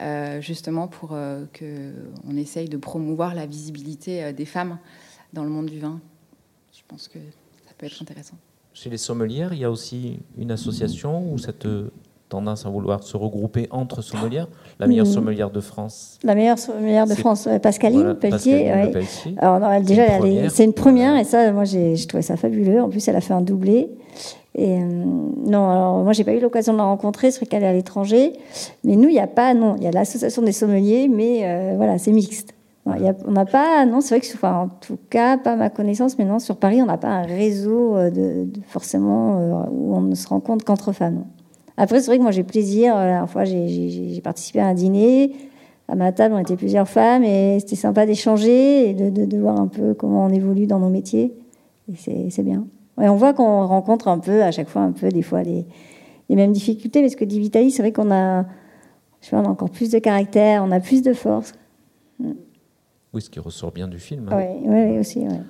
[0.00, 4.78] euh, justement pour euh, qu'on essaye de promouvoir la visibilité euh, des femmes
[5.34, 6.00] dans le monde du vin.
[6.72, 7.18] Je pense que
[7.66, 8.36] ça peut être intéressant.
[8.72, 11.90] Chez les sommelières, il y a aussi une association ou cette euh,
[12.28, 14.48] tendance à vouloir se regrouper entre sommelières
[14.78, 15.12] La meilleure Mhm.
[15.12, 18.52] sommelière de France La meilleure sommelière de France, euh, Pascaline Voilà, Pelletier.
[18.52, 18.86] Pascaline ouais.
[18.86, 19.34] Le Pelletier.
[19.38, 22.36] Alors non, elle, C'est déjà, c'est une première et ça, moi, j'ai je trouvais ça
[22.36, 22.82] fabuleux.
[22.82, 23.90] En plus, elle a fait un doublé.
[24.58, 27.62] Et euh, non, alors moi, j'ai pas eu l'occasion de la rencontrer, c'est vrai qu'elle
[27.62, 28.32] est à l'étranger.
[28.84, 31.74] Mais nous, il n'y a pas, non, il y a l'association des sommeliers, mais euh,
[31.76, 32.54] voilà, c'est mixte.
[32.86, 35.36] Non, il y a- on n'a pas, non, c'est vrai que, enfin, en tout cas,
[35.38, 38.60] pas ma connaissance, mais non, sur Paris, on n'a pas un réseau euh, de, de-
[38.68, 41.24] forcément euh, où on ne se rencontre qu'entre femmes.
[41.76, 42.94] Après, c'est vrai que moi, j'ai plaisir.
[42.96, 45.32] euh, La dernière fois, j'ai- participé à un dîner.
[45.88, 49.38] À ma table, on était plusieurs femmes et c'était sympa d'échanger et de, de- de
[49.38, 51.32] voir un peu comment on évolue dans nos métiers.
[51.88, 52.66] Et c'est bien.
[52.96, 55.64] On voit qu'on rencontre un peu, à chaque fois, un peu, des fois, les,
[56.28, 57.02] les mêmes difficultés.
[57.02, 58.42] Parce que Divitali, c'est vrai qu'on a,
[59.20, 61.52] je sais pas, on a encore plus de caractère, on a plus de force.
[63.12, 64.28] Oui, ce qui ressort bien du film.
[64.30, 64.36] hein.
[64.64, 65.20] Oui, ouais, aussi.
[65.20, 65.40] ouais.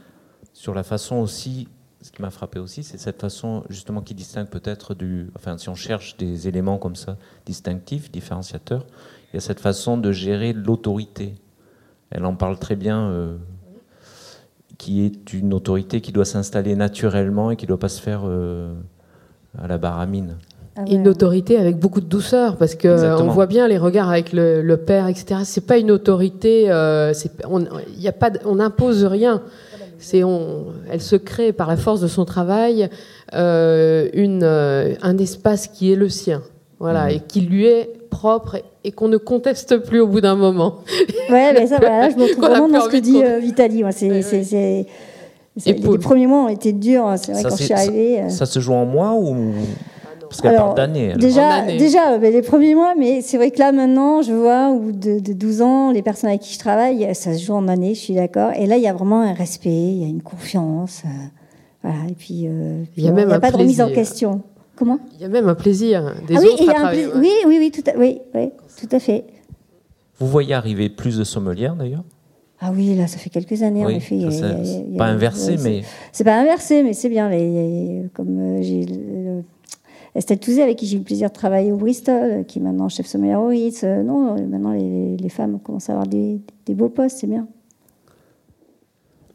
[0.53, 1.69] Sur la façon aussi,
[2.07, 5.29] ce qui m'a frappé aussi, c'est cette façon justement qui distingue peut-être du.
[5.37, 8.87] Enfin, si on cherche des éléments comme ça, distinctifs, différenciateurs,
[9.33, 11.35] il y a cette façon de gérer l'autorité.
[12.11, 13.37] Elle en parle très bien, euh,
[14.79, 18.23] qui est une autorité qui doit s'installer naturellement et qui ne doit pas se faire
[18.25, 18.73] euh,
[19.59, 20.37] à la baramine.
[20.79, 20.91] Ah ouais.
[20.93, 23.31] une autorité avec beaucoup de douceur parce que Exactement.
[23.31, 25.41] on voit bien les regards avec le, le père, etc.
[25.45, 27.65] C'est pas une autorité, euh, c'est- on
[27.97, 29.43] y a pas, on n'impose rien.
[29.99, 32.89] C'est on, elle se crée par la force de son travail
[33.35, 36.43] euh, une, euh, un espace qui est le sien,
[36.79, 37.11] voilà, Mhm.
[37.11, 40.77] et qui lui est propre et, qu'on ne conteste plus au bout d'un moment.
[41.31, 43.83] Ouais, mais ça, voilà, je me retrouve vraiment dans ce que dit euh, Vitali.
[43.83, 44.45] moi, c'est, Ouais, c'est- ouais.
[44.45, 44.87] c'est-
[45.59, 47.07] c'est- les, premiers mois ont été durs.
[47.07, 48.21] hein, C'est vrai Ça, quand je suis arrivée.
[48.23, 49.35] euh, Ça se joue en mois ou
[50.29, 51.15] parce qu'elle Alors, parle d'année.
[51.15, 51.77] En Déjà, année.
[51.79, 54.79] déjà euh, ben, les premiers mois, mais c'est vrai que là maintenant, je vois, au
[54.79, 57.69] bout de, de 12 ans, les personnes avec qui je travaille, ça se joue en
[57.69, 58.53] années, je suis d'accord.
[58.55, 61.03] Et là, il y a vraiment un respect, il y a une confiance.
[61.05, 61.09] euh,
[61.83, 64.03] voilà, et puis, euh, Il y a même n'y a pas de remise en plaisir.
[64.05, 64.43] question.
[64.77, 67.07] Comment Il y a même un plaisir des Ah oui, autres y à un travailler,
[67.17, 69.25] oui, oui, oui, tout à, oui, oui, tout à fait.
[70.19, 72.05] Vous voyez arriver plus de sommelières d'ailleurs
[72.61, 74.17] Ah oui, là, ça fait quelques années, en Oui, effet.
[74.17, 77.29] y y a- c'est y pas inversé, mais C'est pas inversé, mais c'est bien.
[77.31, 79.41] Les, comme euh, j'ai euh,
[80.17, 82.63] Estelle Touzé, avec qui j'ai eu le plaisir de travailler au Bristol, euh, qui est
[82.63, 83.85] maintenant chef sommelier au Ritz.
[83.85, 87.27] euh, non, euh, maintenant les, les femmes commencent à avoir des, des beaux postes, c'est
[87.27, 87.47] bien.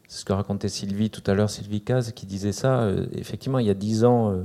[0.08, 2.80] c'est ce que racontait Sylvie tout à l'heure, Sylvie Caz, qui disait ça.
[2.82, 4.42] euh, effectivement, il y a 10 ans, euh,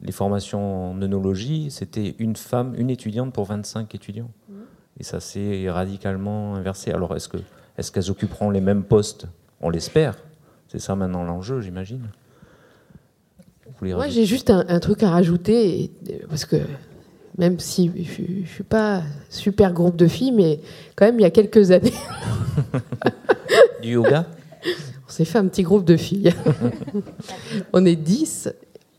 [0.00, 4.30] les formations en œnologie, c'était une femme, une étudiante pour 25 étudiants.
[5.00, 6.92] Et ça s'est radicalement inversé.
[6.92, 7.38] Alors, est-ce que
[7.78, 9.26] est-ce qu'elles occuperont les mêmes postes?
[9.62, 10.16] On l'espère.
[10.68, 12.08] C'est ça maintenant l'enjeu, j'imagine.
[13.96, 15.90] Moi, j'ai juste un, un truc à rajouter, et-
[16.28, 16.56] parce que
[17.38, 20.60] même si je ne suis pas super groupe de filles, mais
[20.96, 21.92] quand même, il y a quelques années,
[23.82, 24.26] du yoga
[24.64, 26.32] on s'est fait un petit groupe de filles.
[27.74, 28.48] on est 10.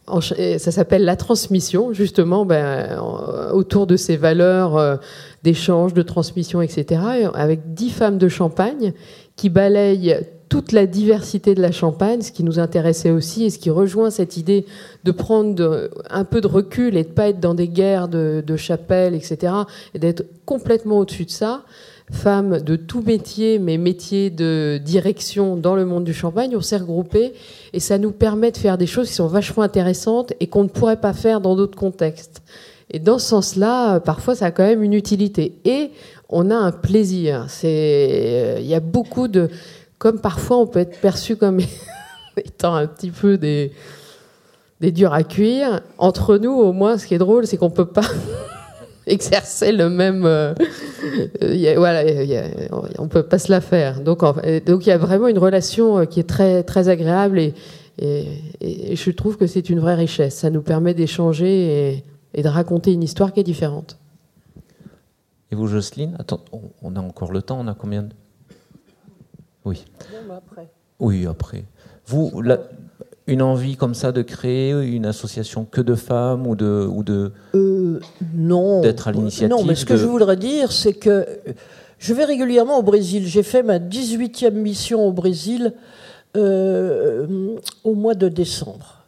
[0.06, 4.98] en ch- et Ça s'appelle la transmission, justement, ben, en- autour de ces valeurs euh,
[5.44, 8.94] d'échange, de transmission, etc., et avec 10 femmes de Champagne
[9.36, 10.18] qui balayent
[10.54, 14.12] toute la diversité de la Champagne, ce qui nous intéressait aussi et ce qui rejoint
[14.12, 14.68] cette idée
[15.04, 18.56] de prendre un peu de recul et de pas être dans des guerres de, de
[18.56, 19.52] chapelles, etc.,
[19.96, 21.64] et d'être complètement au-dessus de ça.
[22.12, 26.78] Femmes de tout métier, mais métiers de direction dans le monde du champagne, on s'est
[26.78, 27.34] regroupés
[27.74, 30.70] et ça nous permet de faire des choses qui sont vachement intéressantes et qu'on ne
[30.70, 32.44] pourrait pas faire dans d'autres contextes.
[32.92, 35.56] Et dans ce sens-là, parfois, ça a quand même une utilité.
[35.66, 35.90] Et
[36.30, 37.48] on a un plaisir.
[37.64, 39.50] Euh, il y a beaucoup de,
[40.04, 41.60] comme parfois on peut être perçu comme
[42.38, 43.72] étant un petit peu des,
[44.82, 45.80] durs à cuire.
[45.98, 48.04] Entre nous, au moins, ce qui est drôle, c'est qu'on peut pas
[49.08, 50.26] exercer le même.
[50.26, 50.54] euh,
[51.42, 52.44] euh, voilà, y a-
[53.00, 54.02] on peut pas se la faire.
[54.02, 54.20] Donc,
[54.66, 57.54] donc il y a vraiment une relation euh, qui est très très agréable et,
[58.60, 60.36] je trouve que c'est une vraie richesse.
[60.36, 63.98] Ça nous permet d'échanger et, de raconter une histoire qui est différente.
[65.50, 66.44] Et vous, Jocelyne Attends,
[66.82, 68.10] on a encore le temps, on a combien de...
[69.66, 69.86] Oui.
[71.00, 71.66] Oui, après.
[72.08, 72.60] Vous, la-
[73.28, 76.86] une envie comme ça de créer une association que de femmes ou de...
[76.92, 77.32] Ou de...
[77.56, 78.00] Euh,
[78.36, 78.82] non.
[78.82, 81.26] D'être à l'initiative Non, mais ce que je voudrais dire, c'est que
[82.00, 83.26] je vais régulièrement au Brésil.
[83.26, 85.74] J'ai fait ma 18e mission au Brésil
[86.36, 89.06] euh, au mois de décembre.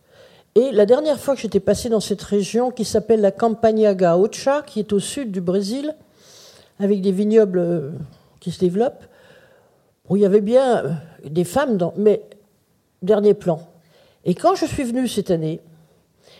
[0.55, 4.61] Et la dernière fois que j'étais passé dans cette région qui s'appelle la Campagna Gaúcha,
[4.65, 5.93] qui est au sud du Brésil,
[6.79, 7.89] avec des vignobles euh,
[8.39, 9.03] qui se développent,
[10.09, 10.89] où il y avait bien euh,
[11.25, 12.21] des femmes, dans, mais
[13.01, 13.61] dernier plan.
[14.23, 15.61] Et quand je suis venue cette année,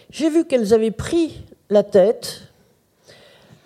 [0.10, 2.42] j'ai vu qu'elles avaient pris la tête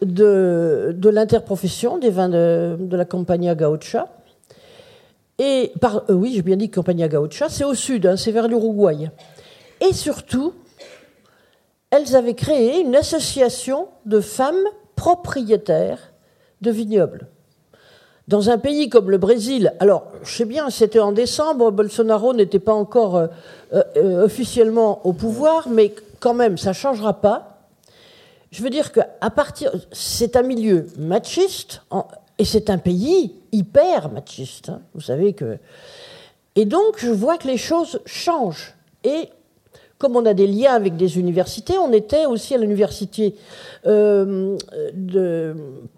[0.02, 4.08] de, l'interprofession des vins de, de la Campagna Gaucha.
[5.38, 8.48] Et par, euh, oui, j'ai bien dit Campagna Gaucha, c'est au sud, hein, c'est vers
[8.48, 9.10] l'Uruguay.
[9.82, 10.54] Et surtout,
[11.90, 16.14] elles avaient créé une association de femmes propriétaires
[16.62, 17.28] de vignobles.
[18.30, 22.60] Dans un pays comme le Brésil, alors je sais bien, c'était en décembre, Bolsonaro n'était
[22.60, 23.28] pas encore euh,
[23.74, 27.58] euh, officiellement au pouvoir, mais quand même, ça ne changera pas.
[28.52, 31.82] Je veux dire qu'à partir, c'est un milieu machiste
[32.38, 34.70] et c'est un pays hyper machiste.
[34.70, 34.82] hein.
[34.94, 35.58] Vous savez que.
[36.56, 38.76] Et donc, je vois que les choses changent.
[39.04, 39.30] Et
[40.00, 43.36] comme on a des liens avec des universités, on était aussi à l'université
[43.86, 44.58] euh,
[44.94, 45.54] de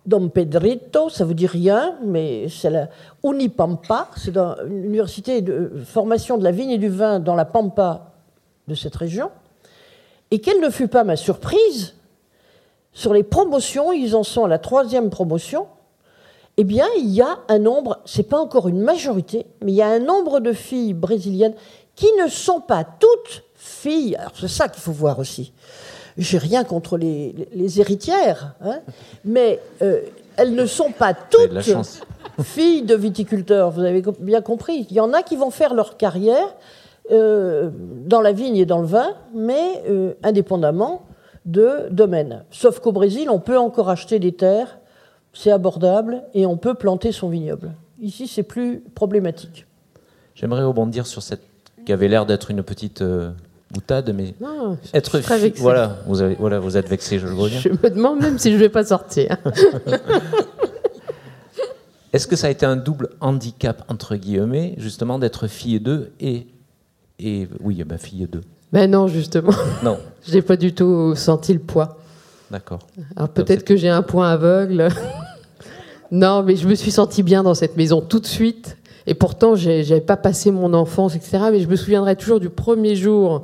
[0.07, 2.89] Dom Pedrito, ça vous dit rien, mais c'est la
[3.23, 8.11] Unipampa, c'est une université de formation de la vigne et du vin dans la Pampa
[8.67, 9.29] de cette région.
[10.31, 11.93] Et quelle ne fut pas ma surprise
[12.93, 15.67] sur les promotions, ils en sont à la troisième promotion.
[16.57, 19.81] Eh bien, il y a un nombre, c'est pas encore une majorité, mais il y
[19.81, 21.55] a un nombre de filles brésiliennes
[21.95, 23.43] qui ne sont pas toutes
[23.81, 24.15] filles.
[24.15, 25.53] Alors c'est ça qu'il faut voir aussi.
[26.17, 28.79] J'ai rien contre les, héritières, hein,
[29.23, 30.01] mais euh,
[30.37, 31.57] elles ne sont pas toutes
[32.43, 33.71] filles de viticulteurs.
[33.71, 34.87] Vous avez bien compris.
[34.89, 36.55] Il y en a qui vont faire leur carrière
[37.11, 37.69] euh,
[38.05, 41.05] dans la vigne et dans le vin, mais euh, indépendamment
[41.45, 42.43] de domaine.
[42.51, 44.79] Sauf qu'au Brésil, on peut encore acheter des terres,
[45.33, 47.71] c'est abordable, et on peut planter son vignoble.
[48.01, 49.65] Ici, c'est plus problématique.
[50.35, 51.41] J'aimerais rebondir sur cette
[51.85, 53.31] qui avait l'air d'être une petite euh,
[53.71, 57.33] boutade, mais Non, être très fi- voilà, vous avez, voilà, vous êtes vexé, je le
[57.35, 57.59] vois bien.
[57.59, 59.37] Je me demande même si je vais pas sortir.
[62.13, 66.47] Est-ce que ça a été un double handicap entre guillemets, justement, d'être fille d'eux et
[67.23, 68.41] et oui, bah, fille d'eux.
[68.73, 69.51] Ben non, justement,
[69.83, 71.99] Non, je n'ai pas du tout senti le poids.
[72.49, 72.79] d'accord.
[73.15, 74.87] Alors peut-être que j'ai un point aveugle.
[76.09, 78.77] non, mais je me suis sentie bien dans cette maison tout de suite.
[79.07, 81.39] Et pourtant, j'avais pas passé mon enfance, etc.
[81.51, 83.43] Mais je me souviendrai toujours du premier jour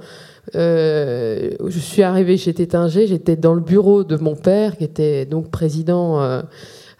[0.56, 3.08] euh, où je suis arrivée chez Tétinger.
[3.08, 6.42] J'étais dans le bureau de mon père, qui était donc président euh,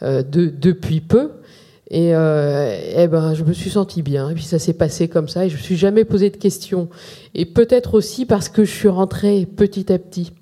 [0.04, 1.32] euh, de- depuis peu.
[1.90, 4.30] Et, euh, eh ben, je me suis sentie bien.
[4.30, 5.46] Et puis ça s'est passé comme ça.
[5.46, 6.90] Et je me suis jamais posé de questions.
[7.34, 10.34] Et peut-être aussi parce que je suis rentrée petit à petit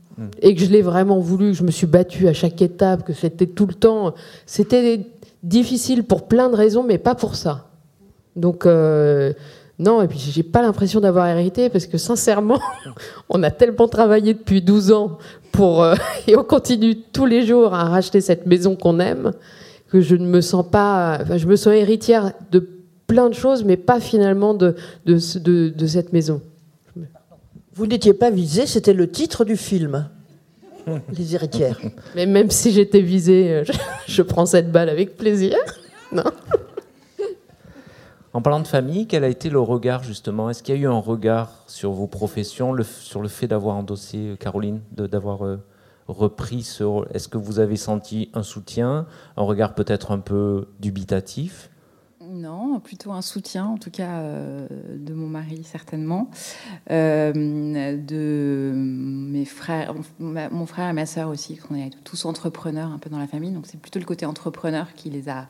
[0.41, 3.11] et que je l'ai vraiment voulu, que je me suis battue à chaque étape, que
[3.13, 4.13] c'était tout le temps.
[4.45, 5.01] C'était
[5.43, 7.67] difficile pour plein de raisons, mais pas pour ça.
[8.35, 9.33] Donc, euh,
[9.79, 12.59] non, et puis j'ai pas l'impression d'avoir hérité, parce que sincèrement,
[13.29, 15.17] on a tellement travaillé depuis 12 ans
[15.51, 15.95] pour, euh,
[16.27, 19.31] et on continue tous les jours à racheter cette maison qu'on aime,
[19.89, 21.19] que je ne me sens pas.
[21.21, 22.67] Enfin, je me sens héritière de
[23.07, 24.75] plein de choses, mais pas finalement de,
[25.05, 26.41] de, ce- de, de cette maison.
[27.73, 30.07] Vous n'étiez pas visé, c'était le titre du film.
[31.17, 31.79] Les héritières.
[32.15, 33.73] Mais même si j'étais visée, euh, je,
[34.07, 35.55] je prends cette balle avec plaisir.
[36.11, 36.23] Non
[38.35, 40.49] En parlant de famille, quel a été le regard justement?
[40.49, 44.17] Est-ce qu'il y a eu un regard sur vos professions, sur le fait d'avoir endossé
[44.17, 45.63] euh, Caroline, d'avoir euh,
[46.09, 47.07] repris ce rôle?
[47.13, 49.07] Est-ce que vous avez senti un soutien,
[49.37, 51.69] un regard peut-être un peu dubitatif?
[52.19, 54.67] Non, plutôt un soutien, en tout cas euh,
[54.97, 56.29] de mon mari certainement,
[56.89, 63.09] de mes frères, mon frère et ma sœur aussi, qu'on est tous entrepreneurs un peu
[63.09, 65.47] dans la famille, donc c'est plutôt le côté entrepreneur qui les a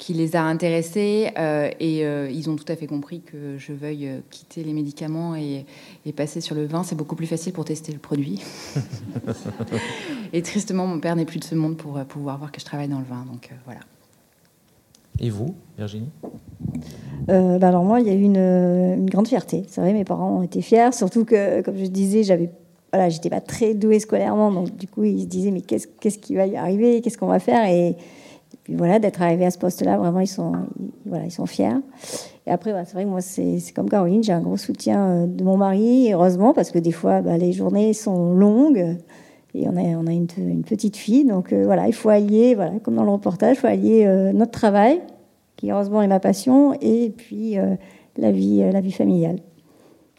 [0.00, 3.74] qui les a intéressés euh, et euh, ils ont tout à fait compris que je
[3.74, 5.66] veuille euh, quitter les médicaments et,
[6.06, 6.82] et passer sur le vin.
[6.82, 8.42] C'est beaucoup plus facile pour tester le produit.
[10.32, 12.88] et tristement, mon père n'est plus de ce monde pour pouvoir voir que je travaille
[12.88, 13.26] dans le vin.
[13.30, 13.80] Donc euh, voilà.
[15.18, 16.08] Et vous, Virginie?
[17.28, 19.64] Euh, bah alors moi, il y a eu une, une grande fierté.
[19.68, 22.50] C'est vrai, mes parents ont été fiers, surtout que, comme je disais, j'avais,
[22.90, 26.18] voilà, j'étais pas très douée scolairement, donc du coup, ils se disaient mais qu'est-ce, qu'est-ce
[26.18, 27.68] qui va y arriver, qu'est-ce qu'on va faire?
[27.68, 27.96] Et,
[28.64, 31.76] puis voilà, d'être arrivé à ce poste-là, vraiment, ils sont, ils- voilà, ils sont fiers.
[32.46, 35.26] Et après, bah, c'est vrai que moi, c'est, comme Caroline, j'ai un gros soutien euh,
[35.26, 38.96] de mon mari, heureusement, parce que des fois, bah, les journées sont longues.
[39.54, 42.54] Et on a, on a une, une petite fille, donc euh, voilà, il faut allier,
[42.54, 45.00] voilà, comme dans le reportage, il faut allier euh, notre travail,
[45.56, 47.74] qui heureusement est ma passion, et puis euh,
[48.16, 49.36] la, vie, euh, la vie familiale.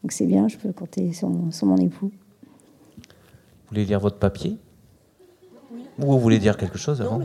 [0.04, 2.12] Donc c'est bien, je peux compter sur mon, sur mon époux.
[2.98, 4.58] Vous voulez lire votre papier?
[6.00, 7.20] Ou vous voulez dire quelque chose avant?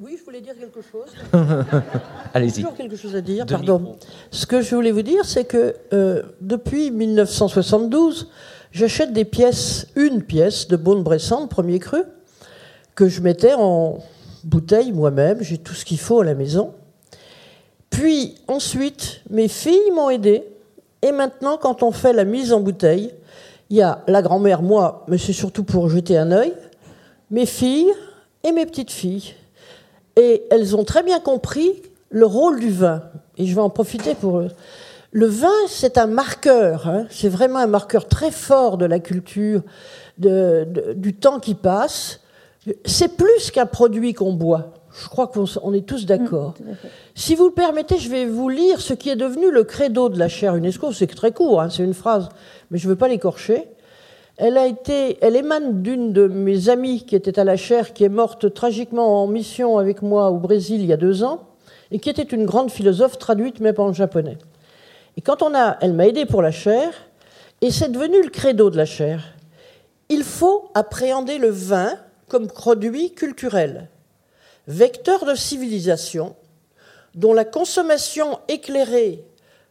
[0.00, 1.10] Oui, je voulais dire quelque chose.
[2.34, 2.62] Allez-y.
[2.62, 3.78] toujours quelque chose à dire, Deux pardon.
[3.78, 3.96] micros.
[4.30, 8.30] Ce que je voulais vous dire, c'est que euh, depuis 1972,
[8.70, 12.02] j'achète des pièces, une pièce de Beaune-Bressant, premier cru,
[12.94, 13.98] que je mettais en
[14.44, 15.42] bouteille moi-même.
[15.42, 16.74] J'ai tout ce qu'il faut à la maison.
[17.90, 20.44] Puis ensuite, mes filles m'ont aidé.
[21.02, 23.12] Et maintenant, quand on fait la mise en bouteille,
[23.70, 26.52] il y a la grand-mère, moi, mais c'est surtout pour jeter un œil,
[27.30, 27.90] mes filles
[28.44, 29.34] et mes petites filles.
[30.16, 33.02] Et elles ont très bien compris le rôle du vin.
[33.38, 34.48] Et je vais en profiter pour eux.
[35.12, 36.88] Le vin, c'est un marqueur.
[36.88, 37.06] hein.
[37.10, 39.62] C'est vraiment un marqueur très fort de la culture,
[40.18, 42.20] de- de- du temps qui passe.
[42.84, 44.72] C'est plus qu'un produit qu'on boit.
[45.02, 46.54] Je crois qu'on est tous d'accord.
[47.14, 50.18] Si vous le permettez, je vais vous lire ce qui est devenu le credo de
[50.18, 50.92] la chaire UNESCO.
[50.92, 52.28] C'est très court, hein, c'est une phrase,
[52.70, 53.64] mais je ne veux pas l'écorcher.
[54.38, 58.04] Elle, a été, elle émane d'une de mes amies qui était à la chaire, qui
[58.04, 61.48] est morte tragiquement en mission avec moi au Brésil il y a deux ans,
[61.90, 64.38] et qui était une grande philosophe traduite même en japonais.
[65.16, 66.92] Et quand on a, elle m'a aidé pour la chaire,
[67.60, 69.22] et c'est devenu le credo de la chaire.
[70.08, 71.94] Il faut appréhender le vin
[72.28, 73.88] comme produit culturel,
[74.66, 76.34] vecteur de civilisation,
[77.14, 79.22] dont la consommation éclairée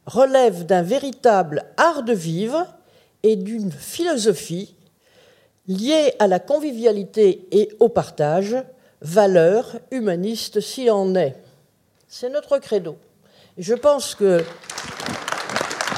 [0.06, 2.68] relève d'un véritable art de vivre
[3.24, 4.76] et d'une philosophie
[5.68, 8.56] liée à la convivialité et au partage,
[9.02, 11.36] valeur humaniste s'il en est.
[12.08, 12.98] C'est notre credo.
[13.58, 14.44] Je pense que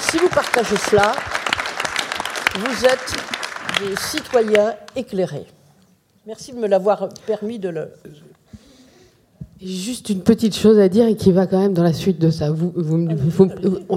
[0.09, 1.13] si vous partagez cela,
[2.55, 3.15] vous êtes
[3.79, 5.47] des citoyens éclairés.
[6.25, 7.91] Merci de me l'avoir permis de le,
[9.65, 12.29] Juste une petite chose à dire et qui va quand même dans la suite de
[12.29, 12.51] ça.
[12.51, 13.49] Vous, vous- vous-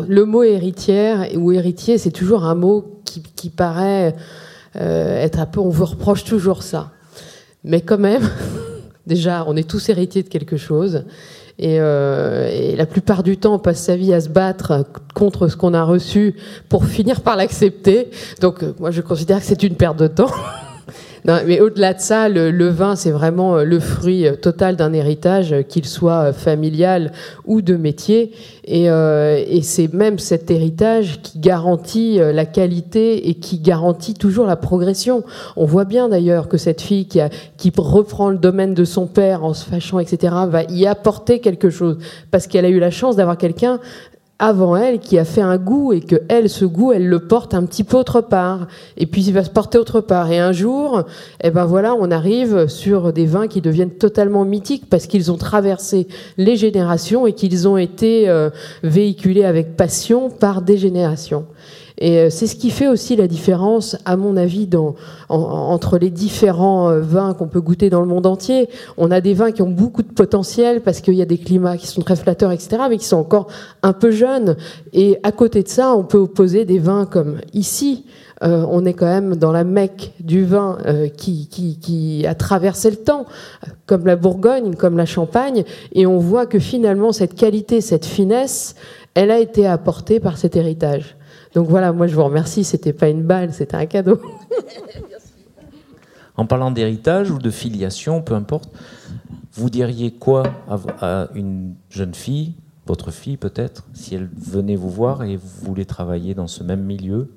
[0.09, 4.15] le mot héritière ou héritier, c'est toujours un mot qui, qui paraît
[4.77, 6.93] euh, être un peu, on vous reproche toujours ça.
[7.65, 8.23] Mais quand même,
[9.07, 11.05] déjà, on est tous héritiers de quelque chose.
[11.59, 15.49] Et, euh, et, la plupart du temps, on passe sa vie à se battre contre
[15.49, 16.35] ce qu'on a reçu
[16.69, 18.11] pour finir par l'accepter.
[18.41, 20.31] Donc, euh, moi, je considère que c'est une perte de temps.
[21.25, 24.93] Non, mais au-delà de ça, le, vin, c'est vraiment euh, le fruit euh, total d'un
[24.93, 27.13] héritage, euh, qu'il soit familial
[27.45, 28.33] ou de métier.
[28.65, 34.47] Et, euh, et c'est même cet héritage qui garantit la qualité et qui garantit toujours
[34.47, 35.25] la progression.
[35.57, 39.07] On voit bien d'ailleurs que cette fille qui, a, qui reprend le domaine de son
[39.07, 41.99] père en se fâchant, etc., va y apporter quelque chose
[42.31, 43.81] parce qu'elle a eu la chance d'avoir quelqu'un
[44.39, 47.55] avant elle qui a fait un goût et que elle ce goût elle le porte
[47.55, 48.67] un petit peu autre part.
[48.97, 50.31] Et puis il va se porter autre part.
[50.31, 51.05] Et un jour
[51.43, 55.39] eh ben voilà on arrive sur des vins qui deviennent totalement mythiques parce qu'ils ont
[55.39, 56.07] traversé
[56.37, 58.51] les générations et qu'ils ont été euh,
[58.83, 61.47] véhiculés avec passion par des générations
[61.99, 64.95] et euh, c'est ce qui fait aussi la différence, à mon avis, dans,
[65.29, 68.69] en, entre les différents euh, vins qu'on peut goûter dans le monde entier.
[68.97, 71.77] On a des vins qui ont beaucoup de potentiel parce qu'il y a des climats
[71.77, 73.49] qui sont très flatteurs, etc., mais qui sont encore
[73.83, 74.57] un peu jeunes.
[74.93, 78.05] Et à côté de ça, on peut opposer des vins comme ici.
[78.43, 82.35] Euh, on est quand même dans la Mecque du vin euh, qui, qui, qui, a
[82.35, 83.25] traversé le temps,
[83.87, 88.75] comme la Bourgogne, comme la Champagne, et on voit que finalement cette qualité, cette finesse,
[89.15, 91.17] elle a été apportée par cet héritage.
[91.57, 94.21] Donc voilà, moi je vous remercie, c'était pas une balle, c'était un cadeau.
[96.37, 98.71] en parlant d'héritage ou de filiation, peu importe,
[99.55, 100.43] vous diriez quoi
[101.01, 105.87] à une jeune fille, votre fille peut-être, si elle venait vous voir et vous voulez
[105.87, 107.33] travailler dans ce même milieu?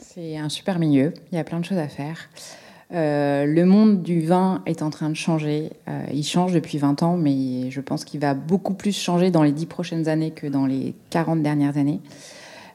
[0.00, 2.28] C'est un super milieu, il y a plein de choses à faire.
[2.92, 5.70] Euh, le monde du vin est en train de changer.
[5.88, 9.42] Euh, il change depuis 20 ans, mais je pense qu'il va beaucoup plus changer dans
[9.42, 12.00] les 10 prochaines années que dans les 40 dernières années.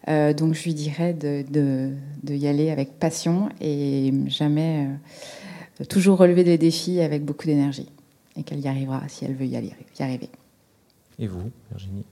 [0.08, 1.94] Euh, donc je lui dirais de,
[2.30, 4.88] y aller avec passion et jamais
[5.90, 7.90] toujours relever des défis avec beaucoup d'énergie.
[8.38, 10.30] Et qu'elle y arrivera si elle veut y arriver.
[11.20, 12.06] Et vous, Virginie?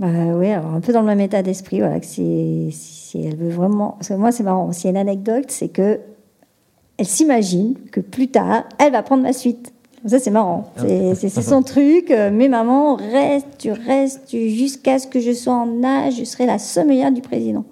[0.00, 3.36] Bah, oui, alors un peu dans le même état d'esprit, voilà, que si, si, elle
[3.36, 3.96] veut vraiment.
[3.98, 6.00] Parce que moi, c'est marrant, s'il y a une anecdote, c'est que
[6.96, 9.74] elle s'imagine que plus tard, elle va prendre ma suite.
[10.06, 10.72] Ça, c'est marrant.
[10.78, 12.10] C'est son truc.
[12.32, 16.58] Mais maman, reste, tu restes jusqu'à ce que je sois en âge, je serai la
[16.58, 17.66] sommelière du président.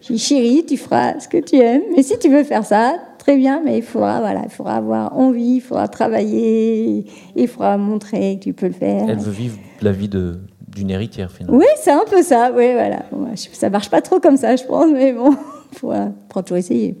[0.00, 1.82] Je dis, chérie, tu feras ce que tu aimes.
[1.94, 5.14] Mais si tu veux faire ça, très bien, mais il faudra, voilà, il faudra avoir
[5.18, 7.04] envie, il faudra travailler,
[7.34, 9.04] il faudra montrer que tu peux le faire.
[9.08, 10.38] Elle veut vivre la vie de,
[10.76, 11.58] d'une héritière finalement.
[11.58, 12.52] Oui, c'est un peu ça.
[12.54, 13.04] Oui, voilà.
[13.34, 15.34] ça marche pas trop comme ça, je pense, mais bon,
[15.72, 16.08] faut euh,
[16.44, 16.96] toujours essayer.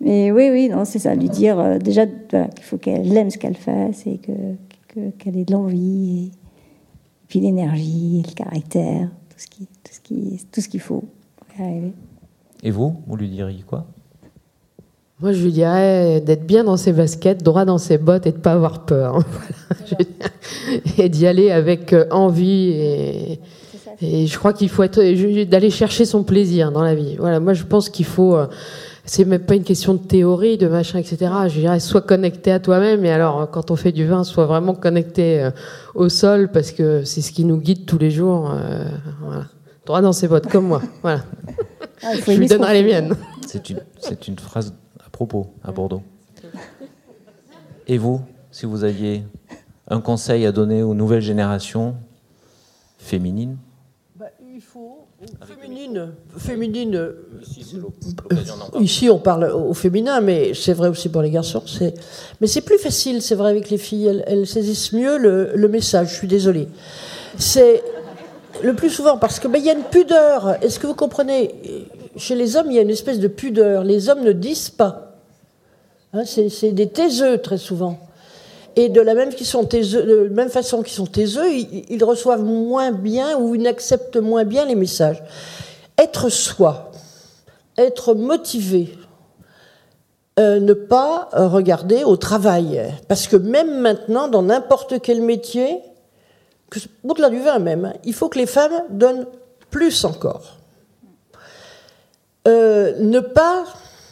[0.00, 3.30] Mais oui, oui, non, c'est ça, lui dire euh, déjà voilà, qu'il faut qu'elle aime
[3.30, 9.38] ce qu'elle fasse et que, qu'elle ait de l'envie, et, puis l'énergie, le caractère, tout
[9.38, 11.04] ce qui, tout ce qui, tout ce qu'il faut
[11.36, 11.92] pour y arriver.
[12.62, 13.86] Et vous, vous lui diriez quoi?
[15.24, 18.36] Moi, je lui dirais d'être bien dans ses baskets, droit dans ses bottes et de
[18.36, 19.20] ne pas avoir peur.
[20.98, 22.72] et d'y aller avec euh, envie.
[22.72, 23.40] Et,
[24.02, 25.00] et je crois qu'il faut être
[25.44, 27.16] d'aller chercher son plaisir dans la vie.
[27.18, 28.36] Voilà, moi, je pense qu'il faut.
[28.36, 28.48] Euh,
[29.06, 31.16] c'est même pas une question de théorie, de machin, etc.
[31.48, 33.02] Je dirais, sois connecté à toi-même.
[33.06, 35.50] Et alors, quand on fait du vin, sois vraiment connecté euh,
[35.94, 38.52] au sol parce que c'est ce qui nous guide tous les jours.
[39.22, 39.46] voilà.
[39.86, 40.82] Droit dans ses bottes, comme moi.
[41.00, 41.22] Voilà.
[42.02, 43.16] Ah, je lui donnerai les miennes.
[43.46, 44.74] C'est une, c'est une phrase
[45.14, 46.02] propos à Bordeaux.
[47.86, 49.22] Et vous, si vous aviez
[49.88, 51.94] un conseil à donner aux nouvelles générations
[52.98, 53.56] féminines?
[54.16, 55.06] Bah, Il faut,
[55.46, 57.12] féminine, féminine
[58.80, 61.62] ici, on parle au féminin, mais c'est vrai aussi pour les garçons.
[62.40, 64.24] Mais c'est plus facile, c'est vrai, avec les filles.
[64.26, 66.68] Elles, saisissent mieux le, message, je suis désolée.
[67.38, 67.82] C'est
[68.62, 70.62] le plus souvent parce qu'il ben, y a une pudeur.
[70.62, 71.54] Est-ce que vous comprenez?
[72.16, 73.84] Chez les hommes, il y a une espèce de pudeur.
[73.84, 75.14] Les hommes ne disent pas.
[76.12, 77.98] Hein, c'est des taiseux très souvent.
[78.76, 84.16] Et de la même, façon qu'ils sont taiseux, ils, reçoivent moins bien ou ils n'acceptent
[84.16, 85.22] moins bien les messages.
[85.96, 86.90] Être soi,
[87.78, 88.98] être motivé,
[90.40, 92.92] euh, ne pas regarder au travail.
[93.06, 95.80] Parce que même maintenant, dans n'importe quel métier,
[97.04, 99.26] au-delà du vin même, hein, il faut que les femmes donnent
[99.70, 100.58] plus encore.
[102.46, 103.64] Euh, ne pas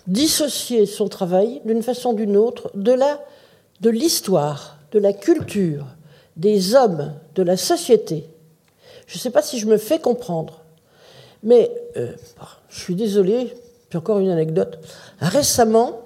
[0.06, 3.20] dissocier son travail d'une façon ou d'une autre de la
[3.82, 5.86] de l'histoire, de la culture,
[6.36, 8.24] des hommes, de la société.
[9.06, 10.62] Je ne sais pas si je me fais comprendre,
[11.42, 12.12] mais euh,
[12.68, 13.52] je suis désolée,
[13.90, 14.78] puis encore une anecdote.
[15.20, 16.00] Récemment,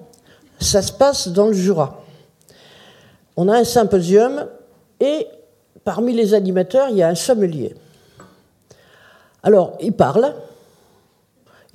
[0.59, 2.03] ça se passe dans le Jura.
[3.37, 4.47] On a un symposium
[4.99, 5.27] et
[5.85, 7.75] parmi les animateurs, il y a un sommelier.
[9.43, 10.35] Alors, il parle,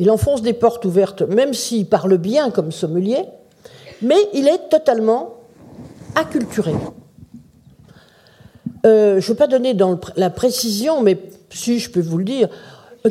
[0.01, 3.19] Il enfonce des portes ouvertes, même s'il parle bien comme sommelier,
[4.01, 5.35] mais il est totalement
[6.15, 6.73] acculturé.
[8.83, 9.77] Euh, je ne vais pas donner
[10.15, 11.19] la précision, mais
[11.51, 12.49] si je peux vous le dire,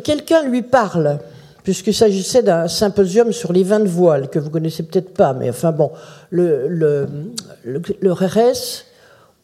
[0.03, 1.19] quelqu'un lui parle,
[1.63, 5.49] puisqu'il s'agissait d'un symposium sur les vins de voile, que vous connaissez peut-être pas, mais
[5.49, 5.91] enfin bon,
[6.29, 7.07] le, le,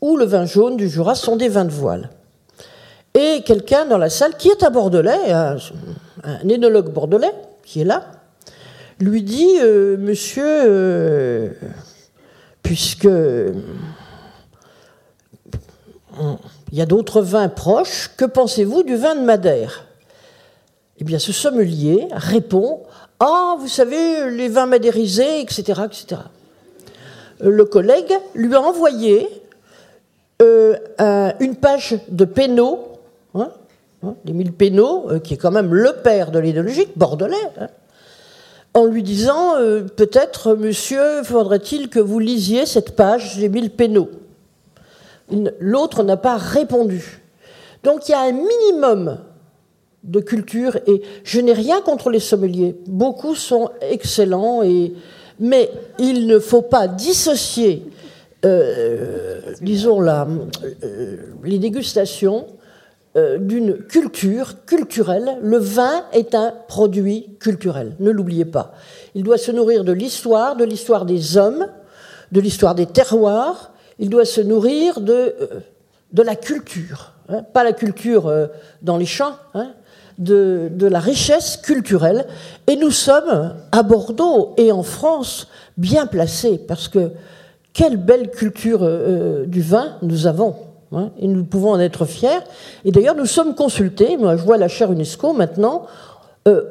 [0.02, 2.10] ou le vin jaune du Jura sont des vins de voile.
[3.14, 5.56] Et quelqu'un dans la salle, qui est un Bordelais, un,
[6.28, 8.12] un énologue bordelais, qui est là,
[9.00, 11.50] lui dit euh, Monsieur, euh,
[12.64, 13.08] puisque
[16.72, 18.12] il y a d'autres vins proches.
[18.18, 19.86] Que pensez-vous du vin de Madère?
[21.00, 22.82] Eh bien, ce sommelier répond
[23.20, 26.22] Ah, vous savez, les vins madérisés, etc., etc.
[27.40, 29.30] Le collègue lui a envoyé
[30.42, 30.76] euh,
[31.40, 32.80] une page de Pénaud,
[33.36, 33.52] hein,
[34.04, 37.68] hein, l'Émile Pénaud, euh, qui est quand même le père de l'idéologie, bordelais, hein,
[38.74, 44.10] en lui disant euh, Peut-être, monsieur, faudrait-il que vous lisiez cette page d'Émile Pénaud
[45.60, 47.22] l'autre n'a pas répondu.
[47.84, 49.20] Donc il y a un minimum
[50.04, 52.76] de culture et je n'ai rien contre les sommeliers.
[52.88, 54.94] Beaucoup sont excellents, et,
[55.40, 55.70] mais
[56.00, 57.84] il ne faut pas dissocier,
[58.46, 62.48] euh, disons, euh, les dégustations
[63.18, 65.40] euh, d'une culture culturelle.
[65.42, 68.76] Le vin est un produit culturel, ne l'oubliez pas.
[69.16, 71.66] Il doit se nourrir de l'histoire, de l'histoire des hommes,
[72.32, 75.48] de l'histoire des terroirs, il doit se nourrir de, euh,
[76.14, 78.48] de la culture, hein, pas la culture euh,
[78.84, 79.72] dans les champs, hein,
[80.20, 82.28] de, de, la richesse culturelle.
[82.68, 87.10] Et nous sommes à Bordeaux et en France bien placés, parce que
[87.74, 88.88] quelle belle culture
[89.48, 90.67] du vin nous avons.
[90.94, 92.40] Hein, et nous pouvons en être fiers.
[92.86, 95.86] Et d'ailleurs, nous sommes consultés, moi je vois la chaire UNESCO maintenant,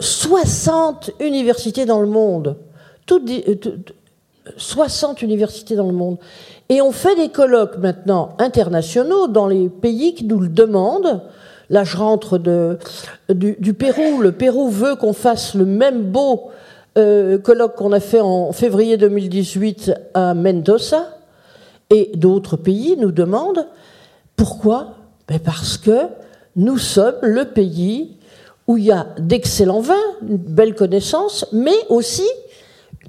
[0.01, 2.57] 60 universités dans le monde,
[3.05, 3.31] toutes,
[4.57, 6.19] 60 universités dans le monde.
[6.69, 11.23] Et on fait des colloques maintenant internationaux dans les pays qui nous le demandent.
[11.71, 12.39] Là, je rentre
[13.29, 14.21] du, Pérou.
[14.21, 16.51] Le Pérou veut qu'on fasse le même beau
[16.97, 21.09] euh, colloque qu'on a fait en février 2018 à Mendoza.
[21.91, 23.67] Et d'autres pays nous demandent.
[24.37, 24.97] Pourquoi?
[25.29, 26.09] Ben Parce que
[26.55, 28.17] nous sommes le pays
[28.67, 32.27] où il y a d'excellents vins, une belle connaissance, mais aussi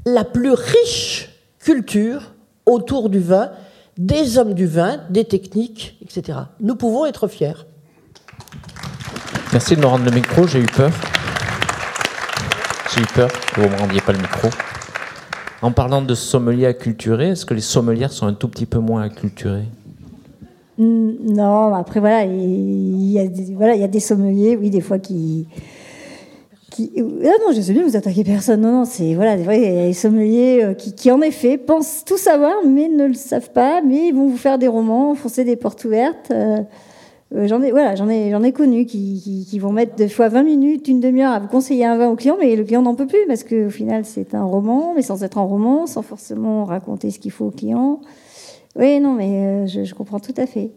[0.05, 2.33] la plus riche culture
[2.65, 3.49] autour du vin,
[3.97, 6.39] des hommes du vin, des techniques, etc.
[6.59, 7.65] Nous pouvons être fiers.
[9.51, 10.91] Merci de me rendre le micro, j'ai eu peur.
[12.93, 14.49] J'ai eu peur que vous ne me rendiez pas le micro.
[15.61, 19.01] En parlant de sommeliers acculturés, est-ce que les sommelières sont un tout petit peu moins
[19.01, 19.65] acculturées?
[20.79, 24.81] Non, après voilà, il y, a des, voilà, il y a des sommeliers, oui, des
[24.81, 25.47] fois qui,
[26.79, 28.61] ah non, je sais bien, vous attaquez personne.
[28.61, 32.87] Non, non, c'est voilà, des sommeliers euh, qui, qui, en effet, pensent tout savoir, mais
[32.87, 36.31] ne le savent pas, mais ils vont vous faire des romans, foncer des portes ouvertes.
[36.31, 36.57] Euh,
[37.35, 40.29] euh, j'en ai, voilà, j'en ai, j'en ai connu qui, qui, vont mettre des fois
[40.29, 42.95] 20 minutes, une demi-heure à vous conseiller un vin au client, mais le client n'en
[42.95, 46.63] peut plus parce qu'au final, c'est un roman, mais sans être un roman, sans forcément
[46.63, 47.99] raconter ce qu'il faut au client.
[48.77, 50.71] Oui, non, mais je, je, comprends tout à fait.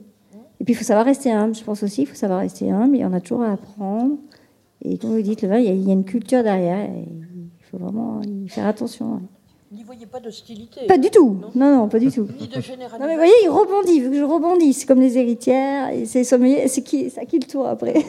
[0.59, 1.55] Et puis, il faut savoir rester humble.
[1.55, 2.97] Je pense aussi, il faut savoir rester humble.
[2.97, 4.17] Il y en a toujours à apprendre.
[4.83, 6.89] Et comme vous dites, le vin, il y, a une culture derrière.
[6.89, 9.21] il faut vraiment y faire attention.
[9.71, 11.37] Vous n'y voyez pas d'hostilité Pas du tout.
[11.55, 12.27] Non, non, pas du tout.
[12.41, 14.01] Ni de Non, mais vous voyez, il rebondit.
[14.01, 15.91] que je rebondisse comme les héritières.
[15.91, 17.95] Et c'est C'est qui, ça qui le tour après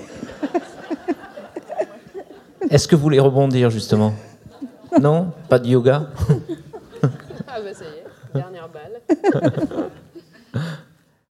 [2.69, 4.13] Est-ce que vous voulez rebondir, justement?
[4.99, 5.27] Non?
[5.49, 6.09] Pas de yoga?
[7.47, 8.00] Ah, bah ça y est,
[8.33, 9.01] dernière balle.